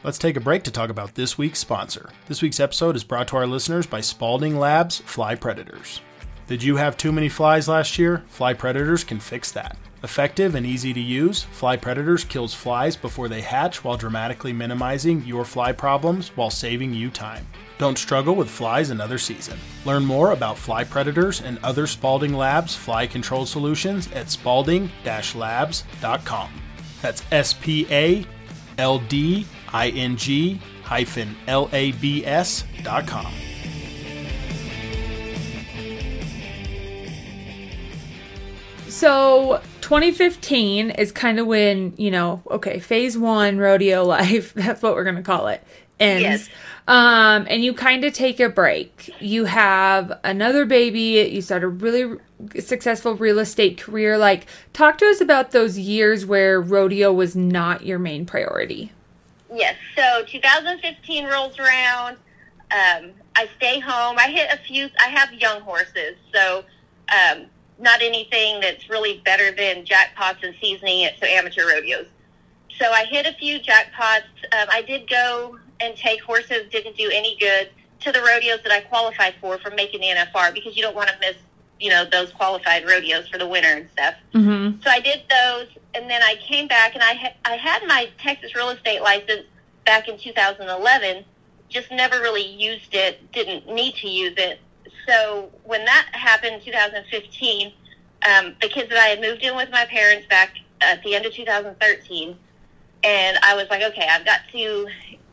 [0.03, 2.09] Let's take a break to talk about this week's sponsor.
[2.27, 5.99] This week's episode is brought to our listeners by Spalding Labs Fly Predators.
[6.47, 8.23] Did you have too many flies last year?
[8.29, 9.75] Fly Predators can fix that.
[10.03, 15.25] Effective and easy to use, Fly Predators kills flies before they hatch while dramatically minimizing
[15.25, 17.47] your fly problems while saving you time.
[17.79, 19.57] Don't struggle with flies another season.
[19.85, 26.49] Learn more about Fly Predators and other Spalding Labs fly control solutions at spalding-labs.com.
[27.01, 28.25] That's S P A
[28.77, 33.33] L D I N G hyphen L A B S dot com.
[38.97, 44.95] So 2015 is kind of when, you know, okay, phase one rodeo life, that's what
[44.95, 45.63] we're going to call it,
[45.99, 46.23] ends.
[46.23, 46.49] Yes.
[46.87, 49.13] Um, and you kind of take a break.
[49.19, 51.29] You have another baby.
[51.31, 52.17] You start a really
[52.59, 54.17] successful real estate career.
[54.17, 58.91] Like, talk to us about those years where rodeo was not your main priority.
[59.53, 59.75] Yes.
[59.95, 62.17] So 2015 rolls around.
[62.71, 64.17] Um, I stay home.
[64.17, 64.89] I hit a few.
[64.99, 66.63] I have young horses, so
[67.13, 67.45] um,
[67.79, 72.07] not anything that's really better than jackpots and seasoning at so amateur rodeos.
[72.79, 74.23] So I hit a few jackpots.
[74.51, 76.69] Um, I did go and take horses.
[76.71, 77.69] Didn't do any good
[78.01, 81.09] to the rodeos that I qualified for from making the NFR because you don't want
[81.09, 81.35] to miss,
[81.79, 84.15] you know, those qualified rodeos for the winter and stuff.
[84.33, 84.81] Mm-hmm.
[84.81, 88.09] So I did those, and then I came back, and I ha- I had my
[88.19, 89.45] Texas real estate license
[89.85, 91.23] back in 2011.
[91.69, 93.31] Just never really used it.
[93.31, 94.59] Didn't need to use it.
[95.07, 97.73] So when that happened in 2015,
[98.27, 101.25] um, the kids that I had moved in with my parents back at the end
[101.25, 102.37] of 2013,
[103.03, 104.87] and I was like, okay, I've got to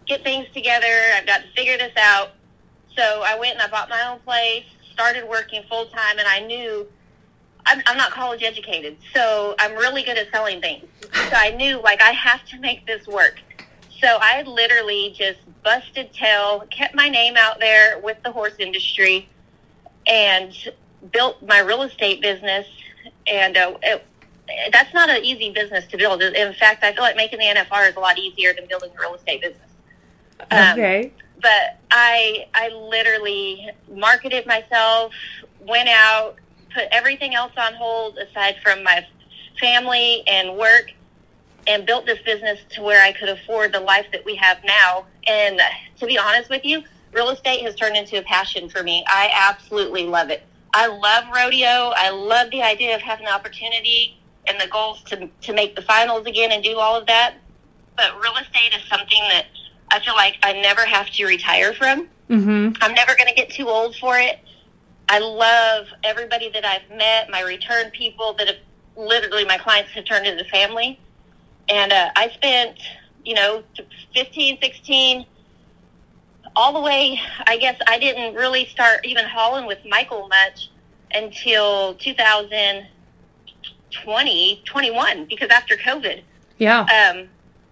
[0.06, 0.86] get things together.
[1.16, 2.30] I've got to figure this out.
[2.94, 6.40] So I went and I bought my own place, started working full time, and I
[6.40, 6.86] knew
[7.66, 10.84] I'm, I'm not college educated, so I'm really good at selling things.
[11.02, 13.40] So I knew like I have to make this work.
[14.00, 19.28] So I literally just busted tail, kept my name out there with the horse industry,
[20.06, 20.52] and
[21.12, 22.66] built my real estate business.
[23.26, 24.04] And uh, it,
[24.72, 26.22] that's not an easy business to build.
[26.22, 29.00] In fact, I feel like making the NFR is a lot easier than building a
[29.00, 29.68] real estate business.
[30.50, 31.12] Um, Okay.
[31.40, 35.12] but I I literally marketed myself,
[35.60, 36.36] went out,
[36.74, 39.06] put everything else on hold aside from my
[39.60, 40.92] family and work,
[41.66, 45.06] and built this business to where I could afford the life that we have now.
[45.26, 45.60] And
[45.98, 46.82] to be honest with you,
[47.14, 49.04] real estate has turned into a passion for me.
[49.06, 50.42] I absolutely love it.
[50.74, 51.92] I love rodeo.
[51.96, 55.82] I love the idea of having the opportunity and the goals to to make the
[55.82, 57.36] finals again and do all of that.
[57.96, 59.46] But real estate is something that
[59.90, 62.08] I feel like I never have to retire from.
[62.28, 62.76] Mm-hmm.
[62.80, 64.40] I'm never going to get too old for it.
[65.08, 68.56] I love everybody that I've met, my return people that have
[68.96, 70.98] literally my clients have turned into family.
[71.68, 72.78] And uh, I spent,
[73.24, 73.62] you know,
[74.14, 75.26] 15, 16,
[76.56, 80.70] all the way, I guess I didn't really start even hauling with Michael much
[81.12, 86.22] until 2020, 21, because after COVID
[86.58, 86.80] Yeah.
[86.80, 87.28] um,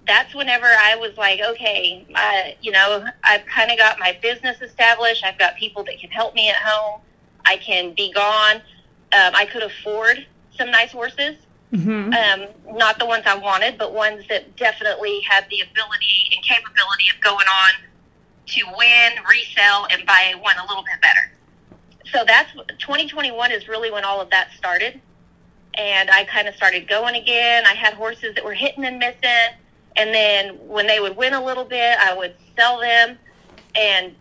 [0.07, 4.61] that's whenever I was like, okay, I, you know, I've kind of got my business
[4.61, 5.23] established.
[5.25, 7.01] I've got people that can help me at home.
[7.45, 8.57] I can be gone.
[9.13, 10.27] Um, I could afford
[10.59, 11.37] some nice horses.
[11.73, 12.13] Mm-hmm.
[12.13, 17.05] Um, not the ones I wanted, but ones that definitely had the ability and capability
[17.15, 17.71] of going on
[18.47, 21.33] to win, resell, and buy one a little bit better.
[22.13, 25.01] So that's 2021 is really when all of that started.
[25.75, 27.65] And I kind of started going again.
[27.67, 29.57] I had horses that were hitting and missing.
[29.97, 33.19] And then when they would win a little bit, I would sell them
[33.75, 34.15] and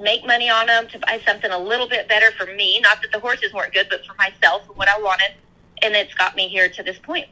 [0.00, 2.80] make money on them to buy something a little bit better for me.
[2.80, 5.32] Not that the horses weren't good, but for myself and what I wanted.
[5.82, 7.26] And it's got me here to this point.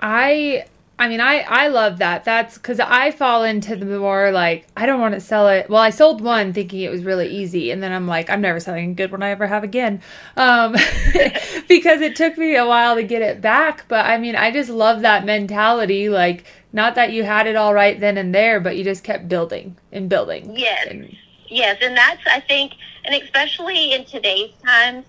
[0.00, 0.66] I
[1.00, 2.24] I mean, I I love that.
[2.24, 5.70] That's because I fall into the more like I don't want to sell it.
[5.70, 8.60] Well, I sold one thinking it was really easy, and then I'm like, I'm never
[8.60, 10.02] selling a good one I ever have again,
[10.36, 10.72] um,
[11.68, 13.86] because it took me a while to get it back.
[13.88, 16.10] But I mean, I just love that mentality.
[16.10, 19.26] Like, not that you had it all right then and there, but you just kept
[19.26, 20.54] building and building.
[20.54, 21.16] Yes, and,
[21.48, 22.74] yes, and that's I think,
[23.06, 25.06] and especially in today's times,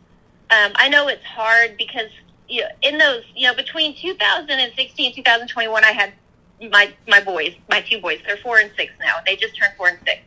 [0.51, 2.11] um, I know it's hard because
[2.51, 6.13] you know, in those, you know, between 2016 and 2021, I had
[6.69, 8.19] my my boys, my two boys.
[8.27, 9.15] They're four and six now.
[9.25, 10.19] They just turned four and six.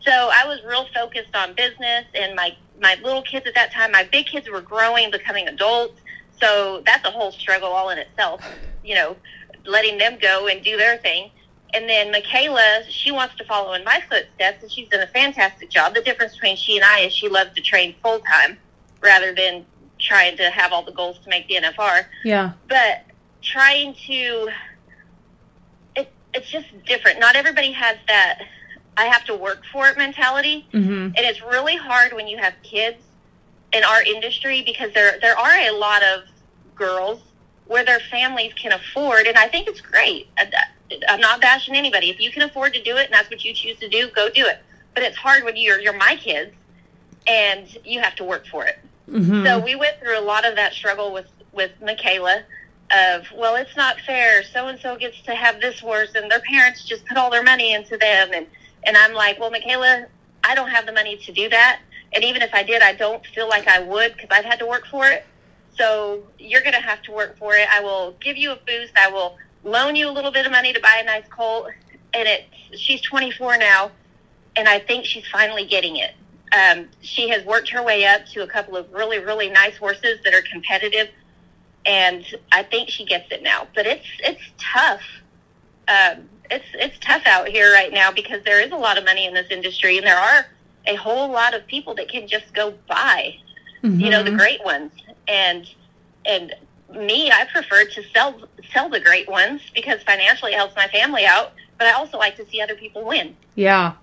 [0.00, 3.90] So I was real focused on business and my my little kids at that time.
[3.90, 6.00] My big kids were growing, becoming adults.
[6.40, 8.42] So that's a whole struggle all in itself.
[8.84, 9.16] You know,
[9.64, 11.30] letting them go and do their thing.
[11.74, 15.68] And then Michaela, she wants to follow in my footsteps, and she's done a fantastic
[15.68, 15.94] job.
[15.94, 18.56] The difference between she and I is she loves to train full time
[19.02, 19.66] rather than
[20.06, 22.06] trying to have all the goals to make the NFR.
[22.24, 22.52] Yeah.
[22.68, 23.04] But
[23.42, 24.48] trying to,
[25.96, 27.20] it, it's just different.
[27.20, 28.42] Not everybody has that
[28.96, 30.66] I have to work for it mentality.
[30.72, 30.90] Mm-hmm.
[30.90, 32.98] And it's really hard when you have kids
[33.72, 36.24] in our industry because there, there are a lot of
[36.74, 37.20] girls
[37.66, 40.28] where their families can afford, and I think it's great.
[41.08, 42.10] I'm not bashing anybody.
[42.10, 44.28] If you can afford to do it and that's what you choose to do, go
[44.30, 44.60] do it.
[44.94, 46.54] But it's hard when you're, you're my kids
[47.26, 48.78] and you have to work for it.
[49.10, 49.44] Mm-hmm.
[49.44, 52.42] So we went through a lot of that struggle with with Michaela
[52.92, 54.42] of well, it's not fair.
[54.42, 57.42] So and so gets to have this horse, and their parents just put all their
[57.42, 58.46] money into them, and
[58.84, 60.06] and I'm like, well, Michaela,
[60.44, 61.80] I don't have the money to do that,
[62.12, 64.66] and even if I did, I don't feel like I would because I've had to
[64.66, 65.24] work for it.
[65.76, 67.68] So you're going to have to work for it.
[67.70, 68.96] I will give you a boost.
[68.96, 71.68] I will loan you a little bit of money to buy a nice colt,
[72.14, 73.90] and it's she's 24 now,
[74.54, 76.12] and I think she's finally getting it
[76.52, 80.20] um, she has worked her way up to a couple of really, really nice horses
[80.24, 81.08] that are competitive,
[81.84, 83.66] and I think she gets it now.
[83.74, 85.02] But it's it's tough.
[85.88, 89.26] Um, it's it's tough out here right now because there is a lot of money
[89.26, 90.46] in this industry, and there are
[90.86, 93.36] a whole lot of people that can just go buy,
[93.82, 94.00] mm-hmm.
[94.00, 94.92] you know, the great ones.
[95.26, 95.68] And
[96.24, 96.54] and
[96.94, 98.40] me, I prefer to sell
[98.72, 101.52] sell the great ones because financially it helps my family out.
[101.78, 103.36] But I also like to see other people win.
[103.54, 103.94] Yeah,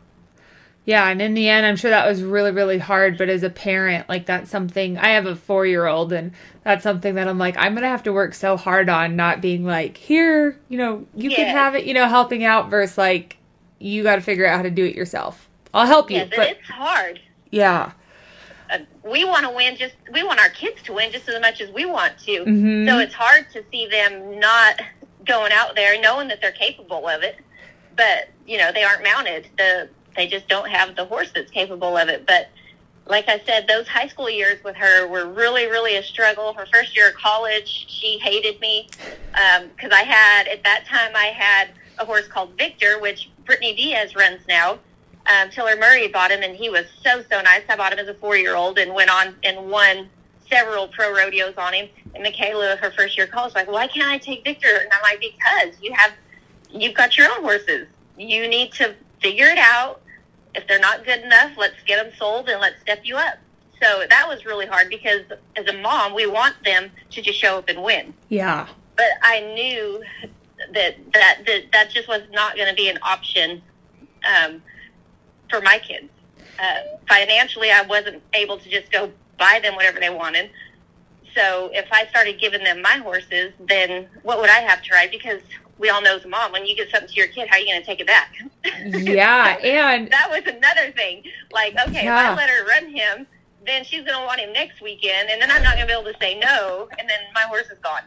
[0.86, 3.18] yeah, and in the end, I'm sure that was really, really hard.
[3.18, 6.32] But as a parent, like that's something I have a four year old, and
[6.64, 9.64] that's something that I'm like, I'm gonna have to work so hard on not being
[9.66, 11.38] like, here, you know, you Yeah.
[11.38, 13.38] can have it, you know, helping out versus like,
[13.80, 15.50] you got to figure out how to do it yourself.
[15.74, 17.20] I'll help you, Yes, and but it's hard.
[17.50, 17.92] yeah,
[18.70, 21.60] uh, we want to win just we want our kids to win just as much
[21.62, 22.88] as we want to Mhm.
[22.88, 24.82] so it's hard to see them not
[25.26, 27.40] going out there knowing that they're capable of it
[27.98, 31.98] but you know they aren't mounted the they just don't have the horse that's capable
[31.98, 32.50] of it but
[33.06, 36.66] like i said those high school years with her were really really a struggle her
[36.72, 38.88] first year of college she hated me
[39.76, 44.16] because i had at that time i had a horse called victor which brittany diaz
[44.16, 44.80] runs now
[45.26, 47.62] um, Tillar Murray bought him, and he was so so nice.
[47.70, 50.10] I bought him as a four year old and went on and won
[50.50, 51.90] several pro rodeos on him.
[52.14, 54.68] And Michaela, her first year of college, like, why can't I take Victor?
[54.68, 56.12] And I'm like, because you have
[56.70, 57.88] you've got your own horses.
[58.18, 58.94] You need to
[59.24, 60.02] figure it out.
[60.54, 63.40] If they're not good enough, let's get them sold and let's step you up.
[63.82, 65.22] So that was really hard because
[65.56, 68.14] as a mom, we want them to just show up and win.
[68.30, 70.04] yeah, But I knew
[70.74, 73.62] that that that, that just was not going to be an option
[74.24, 74.62] um,
[75.50, 76.10] for my kids.
[76.60, 80.52] Uh, financially, I wasn't able to just go buy them whatever they wanted.
[81.36, 85.10] So if I started giving them my horses, then what would I have to ride?
[85.10, 85.42] Because
[85.84, 87.60] we all know as a mom, when you give something to your kid, how are
[87.60, 88.34] you going to take it back?
[89.04, 91.24] yeah, and that was another thing.
[91.52, 93.28] Like, okay, if I let her run him,
[93.66, 96.00] then she's going to want him next weekend, and then I'm not going to be
[96.00, 98.02] able to say no, and then my horse is gone.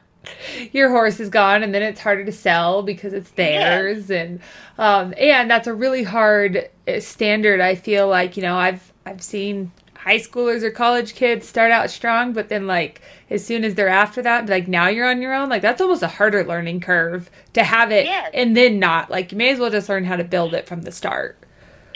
[0.72, 4.40] your horse is gone and then it's harder to sell because it's theirs and
[4.76, 9.22] um and that's a really hard uh, standard i feel like you know i've i've
[9.22, 13.74] seen high schoolers or college kids start out strong but then like as soon as
[13.74, 16.80] they're after that like now you're on your own like that's almost a harder learning
[16.80, 18.30] curve to have it Yes.
[18.32, 20.82] and then not like you may as well just learn how to build it from
[20.82, 21.36] the start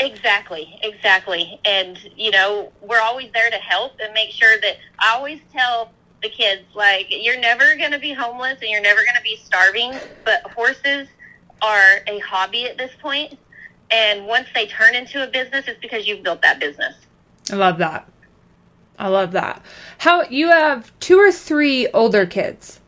[0.00, 1.60] Exactly, exactly.
[1.66, 5.92] And, you know, we're always there to help and make sure that I always tell
[6.22, 9.36] the kids like you're never going to be homeless and you're never going to be
[9.44, 9.92] starving,
[10.24, 11.06] but horses
[11.60, 13.38] are a hobby at this point,
[13.90, 16.94] and once they turn into a business, it's because you've built that business.
[17.52, 18.08] I love that.
[18.98, 19.62] I love that.
[19.98, 22.80] How you have two or three older kids?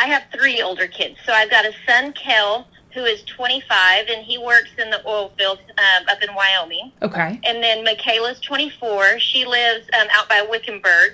[0.00, 1.18] I have three older kids.
[1.26, 5.30] So I've got a son, Kel, who is 25, and he works in the oil
[5.36, 6.90] field um, up in Wyoming.
[7.02, 7.38] Okay.
[7.44, 9.18] And then Michaela's 24.
[9.20, 11.12] She lives um, out by Wickenburg,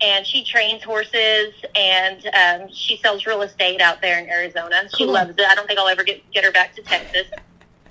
[0.00, 4.88] and she trains horses, and um, she sells real estate out there in Arizona.
[4.96, 5.12] She Cool.
[5.12, 5.40] loves it.
[5.46, 7.26] I don't think I'll ever get, get her back to Texas.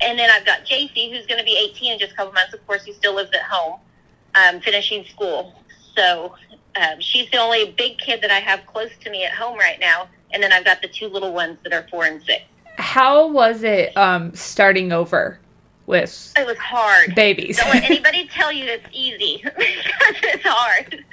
[0.02, 2.56] And then I've got JC, who's going to be 18 in just a couple months.
[2.56, 3.80] Of course, he still lives at home,
[4.34, 5.54] um, finishing school.
[5.96, 6.34] So
[6.76, 9.80] um, she's the only big kid that I have close to me at home right
[9.80, 10.10] now.
[10.34, 12.44] And then I've got the two little ones that are four and six.
[12.78, 15.40] How was it um starting over
[15.86, 17.14] with It was hard.
[17.16, 17.58] babies?
[17.58, 21.04] Don't let anybody tell you it's easy because it's hard.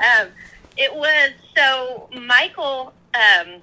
[0.00, 0.28] Um,
[0.76, 2.92] it was so Michael.
[3.14, 3.62] Um,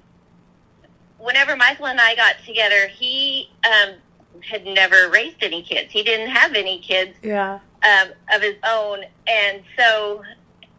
[1.18, 3.94] whenever Michael and I got together, he um,
[4.40, 5.90] had never raised any kids.
[5.92, 7.58] He didn't have any kids yeah.
[7.82, 10.22] um, of his own, and so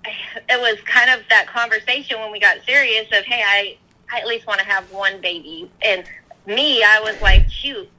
[0.50, 3.78] it was kind of that conversation when we got serious of, hey, I,
[4.12, 6.04] I at least want to have one baby, and
[6.46, 7.89] me, I was like, shoot,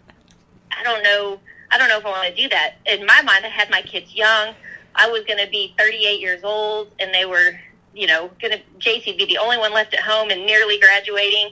[0.71, 1.39] I don't know,
[1.71, 2.77] I don't know if I want to do that.
[2.87, 4.55] In my mind, I had my kids young.
[4.95, 7.61] I was going to be 38 years old, and they were,
[7.95, 11.51] you know, going to JC be the only one left at home and nearly graduating,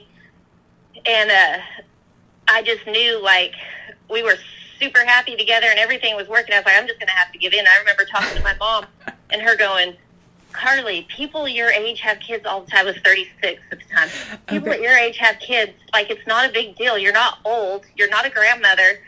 [1.05, 1.57] and uh,
[2.47, 3.53] I just knew like
[4.09, 4.35] we were
[4.79, 6.53] super happy together and everything was working.
[6.53, 7.65] I was like, I'm just going to have to give in.
[7.67, 8.85] I remember talking to my mom
[9.29, 9.95] and her going,
[10.53, 12.87] Carlee, people your age have kids all the time.
[12.87, 14.09] I was 36 at the time.
[14.47, 14.77] People Okay.
[14.77, 15.73] at your age have kids.
[15.93, 16.97] Like, it's not a big deal.
[16.97, 17.85] You're not old.
[17.95, 18.99] You're not a grandmother.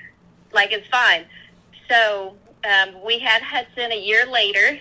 [0.52, 1.26] Like, it's fine.
[1.90, 4.80] So um, we had Hudson a year later.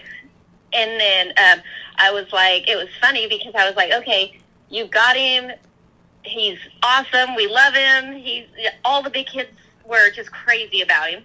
[0.72, 1.62] And then um,
[1.96, 5.50] I was like, it was funny because I was like, okay, you got him.
[6.24, 7.34] He's awesome.
[7.34, 8.14] We love him.
[8.16, 8.44] He's
[8.84, 9.50] all the big kids
[9.86, 11.22] were just crazy about him.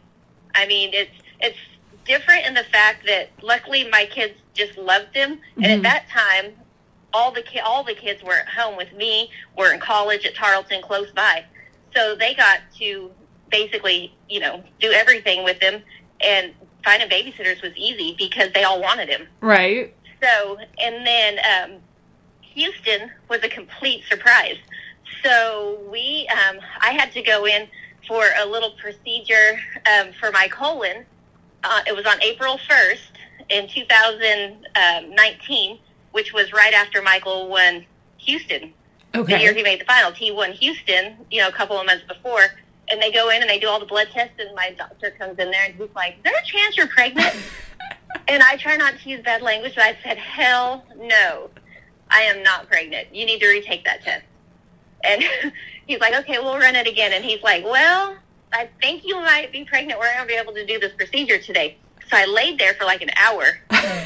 [0.56, 1.58] I mean, it's it's
[2.06, 5.78] different in the fact that luckily my kids just loved him, and Mhm.
[5.78, 6.56] at that time,
[7.14, 9.32] all the ki- all the kids were at home with me.
[9.56, 11.46] Were in college at Tarleton, close by,
[11.96, 13.12] so they got to
[13.50, 15.84] basically, you know, do everything with him.
[16.22, 19.28] And finding babysitters was easy because they all wanted him.
[19.42, 19.94] Right.
[20.22, 21.82] So, and then um,
[22.42, 24.58] Houston was a complete surprise.
[25.24, 27.68] So we, um, I had to go in
[28.08, 29.60] for a little procedure
[29.94, 31.06] um, for my colon.
[31.64, 33.00] Uh, it was on April 1st
[33.50, 35.80] in 2019,
[36.12, 37.86] which was right after Michael won
[38.18, 38.74] Houston
[39.14, 40.18] the year he made the finals.
[40.18, 42.42] He won Houston, you know, a couple of months before.
[42.90, 45.40] And they go in and they do all the blood tests, and my doctor comes
[45.40, 47.34] in there and he's like, "Is there a chance you're pregnant?"
[48.28, 51.50] and I try not to use bad language, but I said, "Hell no,
[52.10, 53.16] I am not pregnant.
[53.16, 54.26] You need to retake that test."
[55.04, 55.24] And
[55.88, 58.18] he's like, "Okay, we'll run it again." And he's like, "Well,
[58.54, 60.00] I think you might be pregnant.
[60.00, 61.78] We're going to be able to do this procedure today."
[62.10, 63.44] So I laid there for like an hour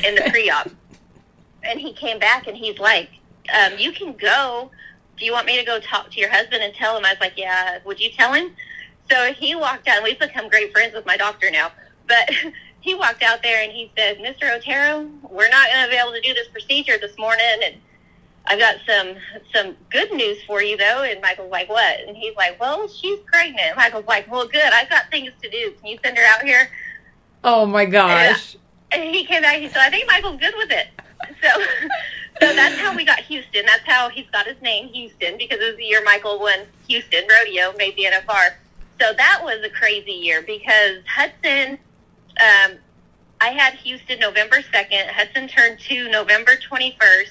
[0.06, 0.70] in the pre-op,
[1.64, 3.10] and he came back and he's like,
[3.54, 4.72] um, "You can go."
[5.18, 7.04] do you want me to go talk to your husband and tell him?
[7.04, 8.56] I was like, yeah, would you tell him?
[9.10, 11.72] So he walked out, and we've become great friends with my doctor now.
[12.08, 12.30] But
[12.82, 14.56] he walked out there and he said, Mr.
[14.56, 17.46] Otero, we're not going to be able to do this procedure this morning.
[17.64, 17.76] And
[18.50, 19.16] I've got some
[19.54, 21.04] some good news for you, though.
[21.04, 22.00] And Michael's like, what?
[22.08, 23.76] And he's like, well, she's pregnant.
[23.76, 24.74] Michael's like, well, good.
[24.74, 25.74] I've got things to do.
[25.80, 26.70] Can you send her out here?
[27.44, 28.56] Oh my gosh.
[28.92, 29.58] And he came back.
[29.58, 30.88] He said, I think Michael's good with it.
[31.42, 31.50] So,
[32.42, 33.66] so that's how we got Houston.
[33.66, 37.26] That's how he's got his name, Houston, because it was the year Michael won Houston
[37.28, 38.54] Rodeo, made the NFR.
[39.00, 41.78] So that was a crazy year because Hudson,
[42.40, 42.78] um,
[43.40, 45.10] I had Houston November 2nd.
[45.10, 47.30] Hudson turned two November 21st.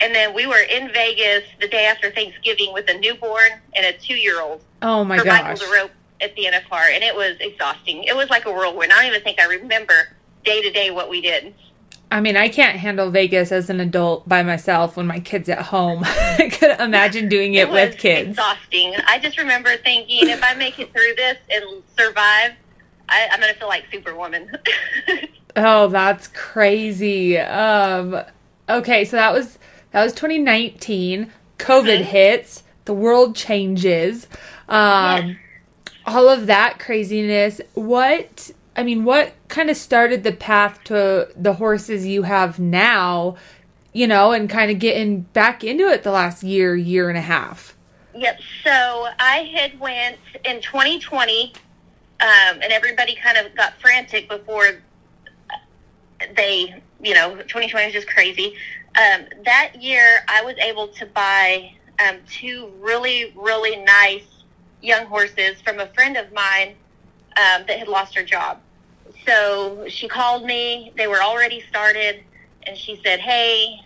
[0.00, 3.92] And then we were in Vegas the day after Thanksgiving with a newborn and a
[3.98, 5.60] two year old Oh my for Michael gosh.
[5.60, 5.90] to rope
[6.22, 8.04] at the NFR, and it was exhausting.
[8.04, 8.92] It was like a whirlwind.
[8.92, 10.08] I don't even think I remember
[10.44, 11.54] day to day what we did.
[12.12, 15.62] I mean, I can't handle Vegas as an adult by myself when my kid's at
[15.62, 16.02] home.
[16.04, 18.30] I could imagine doing it, was with kids.
[18.30, 18.94] exhausting.
[19.06, 22.52] I just remember thinking, if I make it through this and survive,
[23.08, 24.50] I, I'm going to feel like Superwoman.
[25.56, 27.36] Oh, that's crazy.
[27.36, 28.20] Um
[28.68, 29.58] okay, so that was
[29.92, 31.32] that was 2019.
[31.58, 34.26] COVID hits, the world changes.
[34.68, 35.36] Um
[36.06, 37.60] all of that craziness.
[37.74, 43.36] What I mean, what kind of started the path to the horses you have now,
[43.92, 47.22] you know, and kind of getting back into it the last year, year and a
[47.22, 47.76] half?
[48.14, 48.40] Yep.
[48.64, 51.52] So I had went in 2020,
[52.20, 52.28] um,
[52.62, 54.80] and everybody kind of got frantic before
[56.36, 58.54] they, you know, 2020 is just crazy.
[58.96, 61.72] Um, that year, I was able to buy
[62.04, 64.26] um, two really, really nice
[64.82, 66.74] young horses from a friend of mine
[67.36, 68.60] um, that had lost her job.
[69.26, 70.92] So she called me.
[70.96, 72.24] They were already started,
[72.66, 73.78] and she said, "Hey,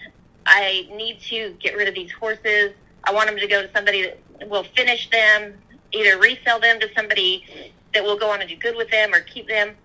[0.46, 2.72] I need to get rid of these horses.
[3.04, 4.02] I want them to go to somebody
[4.38, 5.54] that will finish them,
[5.92, 9.20] either resell them to somebody that will go on and do good with them or
[9.20, 9.76] keep them."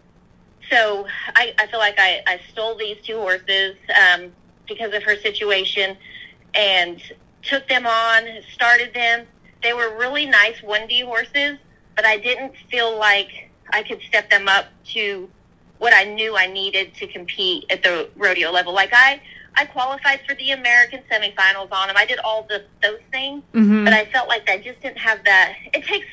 [0.70, 4.32] So I, I feel like I, I stole these two horses um,
[4.70, 5.98] because of her situation
[6.56, 7.02] and
[7.44, 9.26] took them on, started them.
[9.62, 11.58] They were really nice 1D horses,
[11.96, 15.30] but I didn't feel like I could step them up to
[15.80, 18.74] what I knew I needed to compete at the rodeo level.
[18.74, 19.22] Like I,
[19.56, 21.98] I qualified for the American semifinals on them.
[21.98, 23.84] I did all the those things, Mhm.
[23.86, 25.56] but I felt like I just didn't have that.
[25.74, 26.08] It takes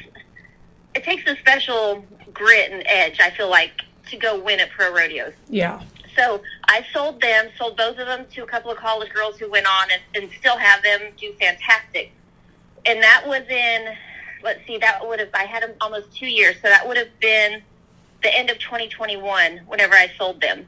[0.95, 3.21] it takes a special grit and edge.
[3.21, 5.35] I feel like to go win at pro rodeos.
[5.49, 5.81] Yeah.
[6.17, 9.51] So I sold them, sold both of them to a couple of college girls who
[9.51, 12.13] went on and, and still have them do fantastic.
[12.87, 13.95] And that was in,
[14.43, 16.57] let's see, that would have, I had them almost two years.
[16.57, 17.63] So that would have been
[18.23, 20.67] the end of 2021 whenever I sold them.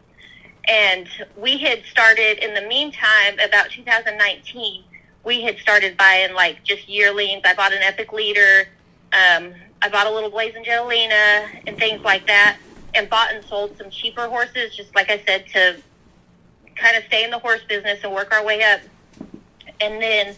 [0.68, 4.84] And we had started, in the meantime, about 2019,
[5.24, 7.42] we had started buying like just yearlings.
[7.44, 8.68] I bought an Epic Leader.
[9.12, 12.58] Um, I bought a little Blazing Jelena and things like that
[12.94, 15.76] and bought and sold some cheaper horses, just like I said, to
[16.74, 18.80] kind of stay in the horse business and work our way up.
[19.80, 20.36] And then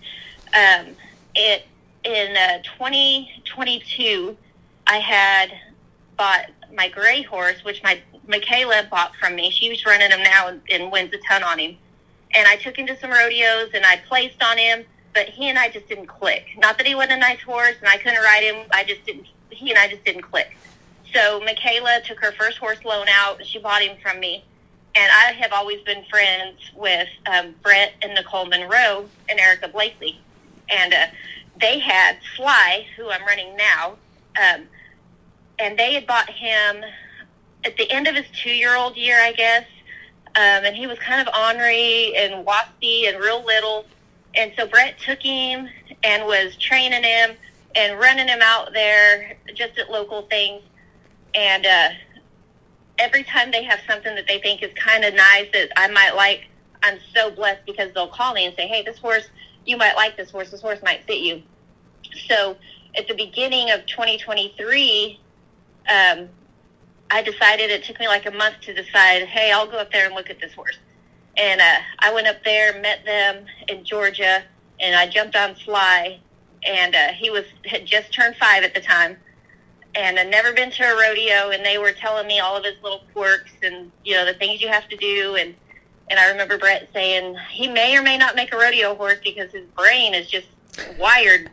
[0.54, 0.96] um,
[1.34, 1.66] it
[2.04, 4.36] in uh, 2022,
[4.86, 5.52] I had
[6.16, 9.50] bought my gray horse, which my Michaela bought from me.
[9.50, 11.76] She was running him now and, and wins a ton on him.
[12.34, 14.84] And I took him to some rodeos and I placed on him,
[15.14, 16.46] but he and I just didn't click.
[16.58, 18.66] Not that he wasn't a nice horse and I couldn't ride him.
[18.70, 19.26] I just didn't.
[19.50, 20.56] He and I just didn't click.
[21.12, 23.44] So Michaela took her first horse loan out.
[23.44, 24.44] She bought him from me.
[24.94, 30.18] And I have always been friends with um, Brett and Nicole Monroe and Erica Blakely.
[30.68, 31.06] And uh,
[31.60, 33.96] they had Sly, who I'm running now,
[34.40, 34.62] um,
[35.58, 36.84] and they had bought him
[37.64, 39.66] at the end of his two-year-old year, I guess.
[40.36, 43.84] Um, and he was kind of ornery and waspy and real little.
[44.34, 45.68] And so Brett took him
[46.02, 47.36] and was training him
[47.74, 50.62] and running him out there just at local things.
[51.34, 51.88] And uh,
[52.98, 56.14] every time they have something that they think is kind of nice that I might
[56.14, 56.46] like,
[56.82, 59.28] I'm so blessed because they'll call me and say, hey, this horse,
[59.66, 60.50] you might like this horse.
[60.50, 61.42] This horse might fit you.
[62.28, 62.56] So
[62.96, 65.20] at the beginning of 2023,
[65.88, 66.28] um,
[67.10, 70.06] I decided it took me like a month to decide, hey, I'll go up there
[70.06, 70.78] and look at this horse.
[71.36, 74.42] And uh, I went up there, met them in Georgia,
[74.78, 76.20] and I jumped on Sly.
[76.66, 79.16] And uh, he was had just turned five at the time,
[79.94, 81.50] and had never been to a rodeo.
[81.50, 84.60] And they were telling me all of his little quirks and you know the things
[84.60, 85.36] you have to do.
[85.36, 85.54] And
[86.10, 89.52] and I remember Brett saying he may or may not make a rodeo horse because
[89.52, 90.48] his brain is just
[90.98, 91.50] wired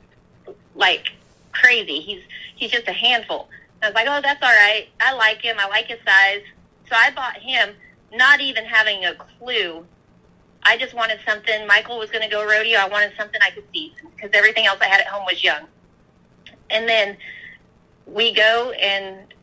[0.76, 1.10] like
[1.52, 2.00] crazy.
[2.00, 2.24] He's
[2.56, 3.50] he's just a handful.
[3.82, 4.88] I was like, oh, that's all right.
[5.00, 5.58] I like him.
[5.60, 6.42] I like his size.
[6.90, 7.76] So I bought him,
[8.14, 9.86] not even having a clue.
[10.64, 11.68] I just wanted something.
[11.68, 12.80] Michael was going to go rodeo.
[12.80, 15.66] I wanted something I could see because everything else I had at home was young.
[16.70, 17.18] And then
[18.08, 19.34] we go and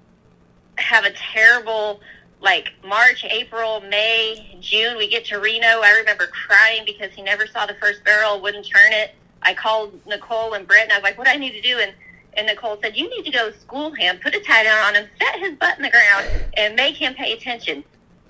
[0.76, 2.00] have a terrible,
[2.40, 4.96] like March, April, May, June.
[4.96, 5.80] We get to Reno.
[5.82, 9.14] I remember crying because he never saw the first barrel, wouldn't turn it.
[9.42, 11.78] I called Nicole and Brett and I was like, what do I need to do?
[11.78, 11.92] And
[12.36, 15.08] and Nicole said, you need to go school him, put a tie down on him,
[15.20, 17.84] set his butt in the ground, and make him pay attention.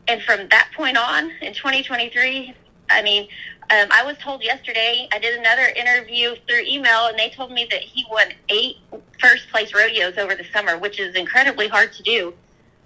[0.09, 2.55] And from that point on, in 2023,
[2.91, 3.28] I mean,
[3.70, 7.66] um, I was told yesterday, I did another interview through email, and they told me
[7.70, 8.76] that he won eight
[9.20, 12.34] first place rodeos over the summer, which is incredibly hard to do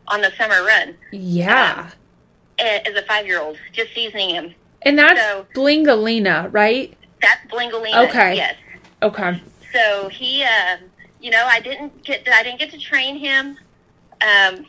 [0.07, 1.91] on the summer run Yeah.
[2.59, 4.55] a- as a five year old, just seasoning him.
[4.83, 6.95] And that's So- Blingolena, right?
[7.21, 8.09] That's Blingolena.
[8.09, 8.37] Okay.
[8.37, 8.55] Yes.
[9.03, 9.41] Okay.
[9.73, 10.79] so he um
[11.21, 13.59] you know i didn't get i didn't get to train him
[14.23, 14.65] um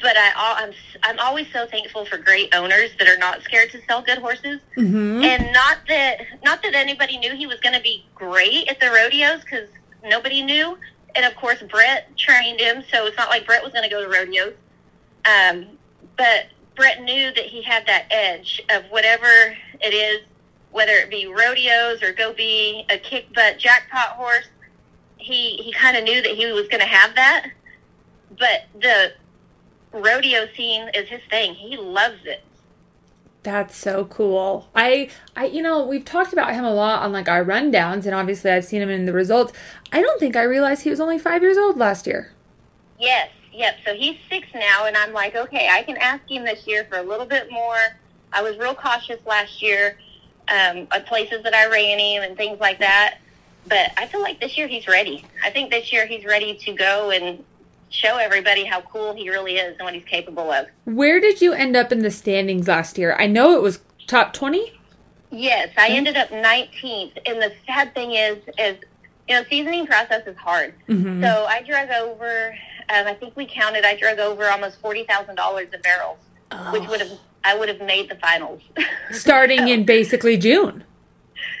[0.00, 0.72] but I, I'm,
[1.02, 4.60] I'm always so thankful for great owners that are not scared to sell good horses,
[4.74, 8.80] hmm and not that not that anybody knew he was going to be great at
[8.80, 9.68] the rodeos because
[10.04, 10.78] nobody knew.
[11.14, 14.02] And of course, Brett trained him, so it's not like Brett was going to go
[14.02, 14.54] to rodeos.
[15.26, 15.66] Um,
[16.16, 16.46] but
[16.76, 20.22] Brett knew that he had that edge of whatever it is,
[20.70, 24.46] whether it be rodeos or go be a kick butt jackpot horse.
[25.16, 27.50] He he kind of knew that he was going to have that,
[28.38, 29.12] but the
[29.92, 31.54] rodeo scene is his thing.
[31.54, 32.42] He loves it.
[33.42, 34.68] That's so cool.
[34.74, 38.14] I I you know, we've talked about him a lot on like our rundowns and
[38.14, 39.52] obviously I've seen him in the results.
[39.92, 42.32] I don't think I realized he was only 5 years old last year.
[42.98, 43.76] Yes, yep.
[43.84, 46.98] So he's six now, and I'm like, okay, I can ask him this year for
[46.98, 47.78] a little bit more.
[48.32, 49.98] I was real cautious last year
[50.48, 53.18] um, at places that I ran him and things like that.
[53.66, 55.24] But I feel like this year he's ready.
[55.42, 57.42] I think this year he's ready to go and
[57.90, 60.66] show everybody how cool he really is and what he's capable of.
[60.84, 63.16] Where did you end up in the standings last year?
[63.18, 64.72] I know it was top 20.
[65.32, 67.18] Yes, I ended up 19th.
[67.26, 68.76] And the sad thing is, is
[69.28, 70.74] you know, seasoning process is hard.
[70.88, 71.22] Mhm.
[71.22, 72.56] So I drug over.
[72.92, 73.84] Um, I think we counted.
[73.84, 76.18] I drug over almost forty thousand dollars of barrels,
[76.72, 77.12] which would have
[77.44, 78.60] I would have made the finals.
[79.12, 80.82] Starting in basically June.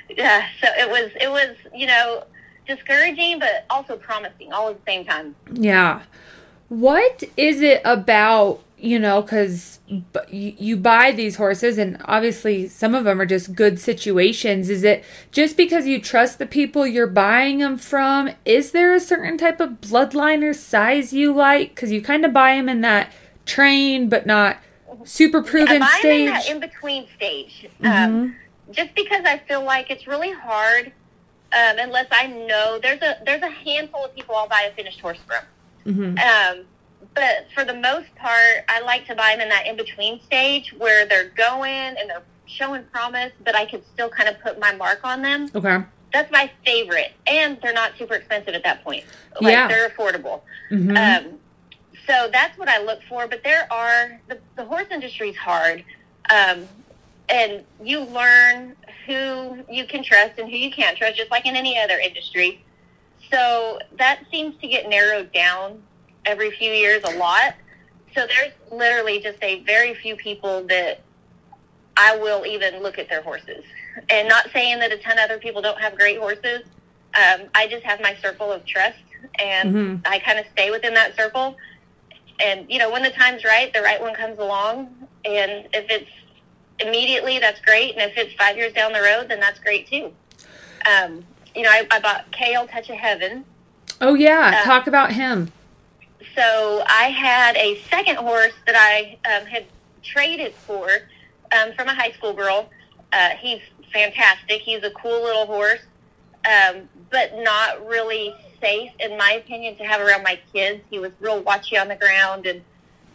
[0.08, 0.46] yeah.
[0.60, 2.24] So it was it was you know
[2.74, 5.34] discouraging, but also promising all at the same time.
[5.52, 6.02] Yeah.
[6.68, 9.80] What is it about, you know, because
[10.28, 14.70] you, you buy these horses and obviously some of them are just good situations.
[14.70, 18.30] Is it just because you trust the people you're buying them from?
[18.44, 21.74] Is there a certain type of bloodline or size you like?
[21.74, 23.12] Because you kind of buy them in that
[23.46, 24.58] trained but not
[25.04, 26.48] super proven in that stage.
[26.48, 27.66] in between stage.
[27.82, 28.04] Mhm.
[28.06, 28.36] Um,
[28.70, 30.92] just because I feel like it's really hard,
[31.52, 35.00] um, unless I know there's a there's a handful of people I'll buy a finished
[35.00, 35.44] horse from.
[35.94, 36.18] Mhm.
[36.20, 36.64] Um,
[37.14, 40.72] but for the most part, I like to buy them in that in between stage
[40.76, 44.72] where they're going and they're showing promise, but I can still kind of put my
[44.74, 45.48] mark on them.
[45.54, 45.78] Okay.
[46.12, 49.04] That's my favorite, and they're not super expensive at that point.
[49.40, 49.68] Like Yeah.
[49.68, 50.42] they're affordable.
[50.68, 51.38] hmm Um,
[52.06, 53.26] so that's what I look for.
[53.28, 55.84] But there are the, the horse industry is hard,
[56.30, 56.68] um,
[57.28, 58.74] and you learn
[59.06, 62.64] who you can trust and who you can't trust, just like in any other industry.
[63.30, 65.82] So that seems to get narrowed down
[66.26, 67.54] every few years a lot.
[68.14, 71.02] So there's literally just a very few people that
[71.96, 73.64] I will even look at their horses.
[74.08, 76.62] And not saying that a ton of other people don't have great horses.
[77.14, 78.98] Um, I just have my circle of trust,
[79.38, 80.08] and Mhm.
[80.08, 81.56] I kind of stay within that circle.
[82.38, 85.08] And you know, when the time's right, the right one comes along.
[85.24, 86.10] And if it's
[86.80, 87.96] immediately, that's great.
[87.96, 90.12] And if it's five years down the road, then that's great too.
[90.90, 91.24] Um,
[91.54, 93.44] you know, I, I bought Kale Touch of Heaven.
[94.00, 94.60] Oh, yeah.
[94.60, 95.52] Uh, Talk about him.
[96.34, 99.66] So I had a second horse that I um, had
[100.02, 100.88] traded for
[101.52, 102.70] um, from a high school girl.
[103.12, 103.60] Uh, he's
[103.92, 104.62] fantastic.
[104.62, 105.80] He's a cool little horse,
[106.46, 110.82] um, but not really safe, in my opinion, to have around my kids.
[110.90, 112.62] He was real watchy on the ground, and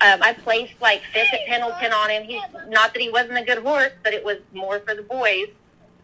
[0.02, 2.24] um, I placed like fifth at Pendleton on him.
[2.24, 5.48] He's not that he wasn't a good horse, but it was more for the boys.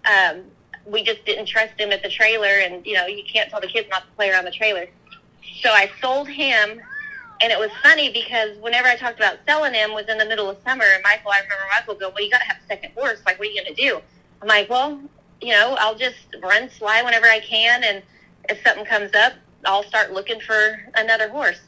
[0.06, 0.44] Um,
[0.86, 3.68] we just didn't trust him at the trailer, and you know you can't tell the
[3.68, 4.88] kids not to play around the trailer.
[5.62, 6.82] So I sold him,
[7.42, 10.50] and it was funny because whenever I talked about selling him was in the middle
[10.50, 12.94] of summer, and Michael, I remember Michael go, "Well, you got to have a second
[12.94, 13.22] horse.
[13.26, 14.00] Like, what are you going to do?"
[14.42, 15.02] I'm like, "Well,
[15.42, 18.02] you know, I'll just run sly whenever I can, and
[18.48, 19.34] if something comes up,
[19.66, 21.60] I'll start looking for another horse."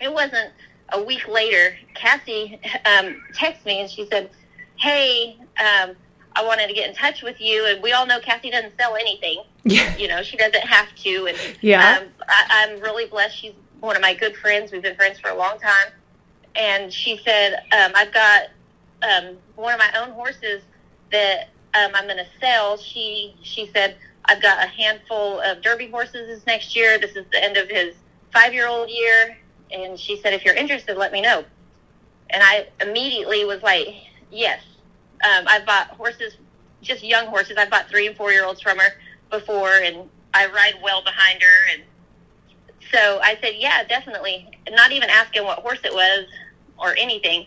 [0.00, 0.50] It wasn't
[0.92, 1.76] a week later.
[1.94, 4.30] Cassie um, texted me and she said,
[4.76, 5.96] "Hey." Um,
[6.36, 8.96] I wanted to get in touch with you, and we all know Cassie doesn't sell
[8.96, 9.44] anything.
[9.62, 9.96] Yeah.
[9.96, 11.98] You know, she doesn't have to, and Yeah.
[12.00, 13.36] um, I, I'm really blessed.
[13.36, 14.72] She's one of my good friends.
[14.72, 15.92] We've been friends for a long time.
[16.56, 18.42] And she said, um, I've got
[19.02, 20.62] um, one of my own horses
[21.12, 22.78] that um, I'm going to sell.
[22.78, 26.98] She she said, I've got a handful of Derby horses this next year.
[26.98, 27.94] This is the end of his
[28.32, 29.38] five-year-old year.
[29.72, 31.44] And she said, if you're interested, let me know.
[32.30, 33.88] And I immediately was like,
[34.30, 34.62] yes.
[35.24, 36.36] Um, I've bought horses,
[36.82, 37.56] just young horses.
[37.56, 38.88] I've bought three and four-year-olds from her
[39.30, 41.72] before, and I ride well behind her.
[41.74, 41.82] And
[42.92, 44.48] so I said, yeah, definitely.
[44.70, 46.26] Not even asking what horse it was
[46.78, 47.46] or anything.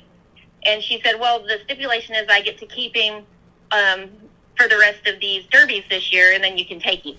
[0.65, 3.23] And she said, well, the stipulation is I get to keep him
[3.71, 4.09] um,
[4.55, 7.17] for the rest of these derbies this year, and then you can take him.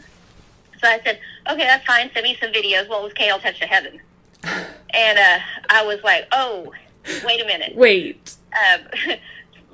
[0.80, 1.20] So I said,
[1.51, 2.11] okay, that's fine.
[2.12, 2.88] Send me some videos.
[2.88, 4.01] Well, it was Kale Touch of Heaven.
[4.95, 5.39] And uh,
[5.70, 6.72] I was like, oh,
[7.24, 8.36] wait a minute Wait.
[8.53, 8.86] um,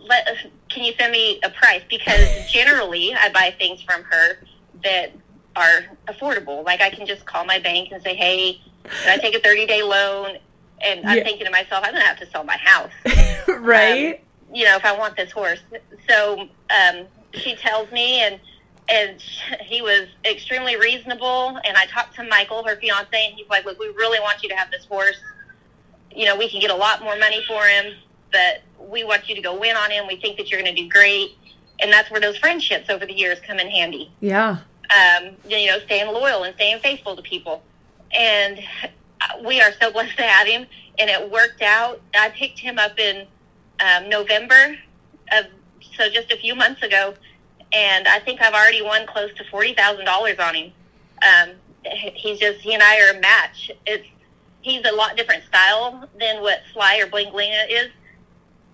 [0.09, 0.29] let,
[0.69, 1.83] can you send me a price?
[1.89, 4.39] Because generally, I buy things from her
[4.83, 5.13] that
[5.57, 6.65] are affordable.
[6.65, 9.67] Like I can just call my bank and say, "Hey, can I take a 30
[9.67, 10.37] day loan?"
[10.81, 12.91] And I'm thinking to myself, I'm gonna have to sell my house,
[13.49, 14.21] right?
[14.53, 15.61] you know, if I want this horse.
[16.09, 18.39] So um, she tells me, and
[18.89, 19.23] and
[19.63, 21.59] he was extremely reasonable.
[21.65, 24.49] And I talked to Michael, her fiance, and he's like, "Look, we really want you
[24.51, 25.17] to have this horse.
[26.15, 27.95] You know, we can get a lot more money for him,
[28.31, 30.07] but we want you to go win on him.
[30.07, 31.37] We think that you're going to do great."
[31.81, 34.59] And that's where those friendships over the years come in handy yeah.
[34.95, 37.63] um, you know, staying loyal and staying faithful to people.
[38.13, 38.61] And
[39.45, 40.67] we are so blessed to have him.
[40.99, 42.01] And it worked out.
[42.17, 43.27] I picked him up in
[43.81, 44.77] um, November
[45.33, 45.47] of
[45.97, 47.15] so just a few months ago,
[47.75, 50.73] and I think I've already won close to forty thousand dollars on him.
[51.23, 51.51] Um,
[51.85, 53.71] he's just he and I are a match.
[53.87, 54.07] It's
[54.63, 57.91] he's a lot different style than what Sly or Bling Bling is,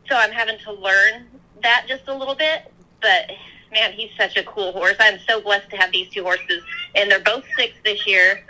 [0.08, 1.26] so I'm having to learn
[1.62, 2.72] that just a little bit.
[3.00, 3.30] But
[3.72, 4.96] man, he's such a cool horse.
[5.00, 6.62] I'm so blessed to have these two horses,
[6.94, 8.44] and they're both six this year.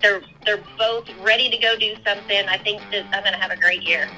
[0.00, 2.48] They're they're both ready to go do something.
[2.48, 4.08] I think that I'm going to have a great year.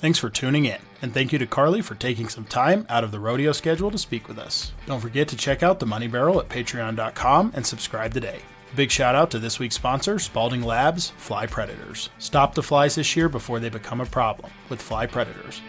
[0.00, 3.10] Thanks for tuning in, and thank you to Carlee for taking some time out of
[3.10, 4.72] the rodeo schedule to speak with us.
[4.86, 8.40] Don't forget to check out the Money Barrel at patreon.com and subscribe today.
[8.74, 12.08] Big shout out to this week's sponsor, Spalding Labs Fly Predators.
[12.18, 15.60] Stop the flies this year before they become a problem with Fly Predators.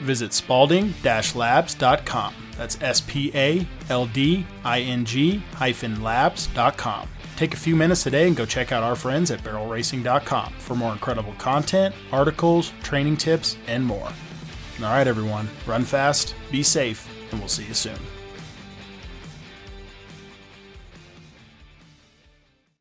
[0.00, 2.34] Visit spalding labs.com.
[2.56, 7.08] That's S P A L D I N G hyphen labs.com.
[7.36, 10.92] Take a few minutes today and go check out our friends at barrelracing.com for more
[10.92, 14.08] incredible content, articles, training tips, and more.
[14.78, 17.98] All right, everyone, run fast, be safe, and we'll see you soon.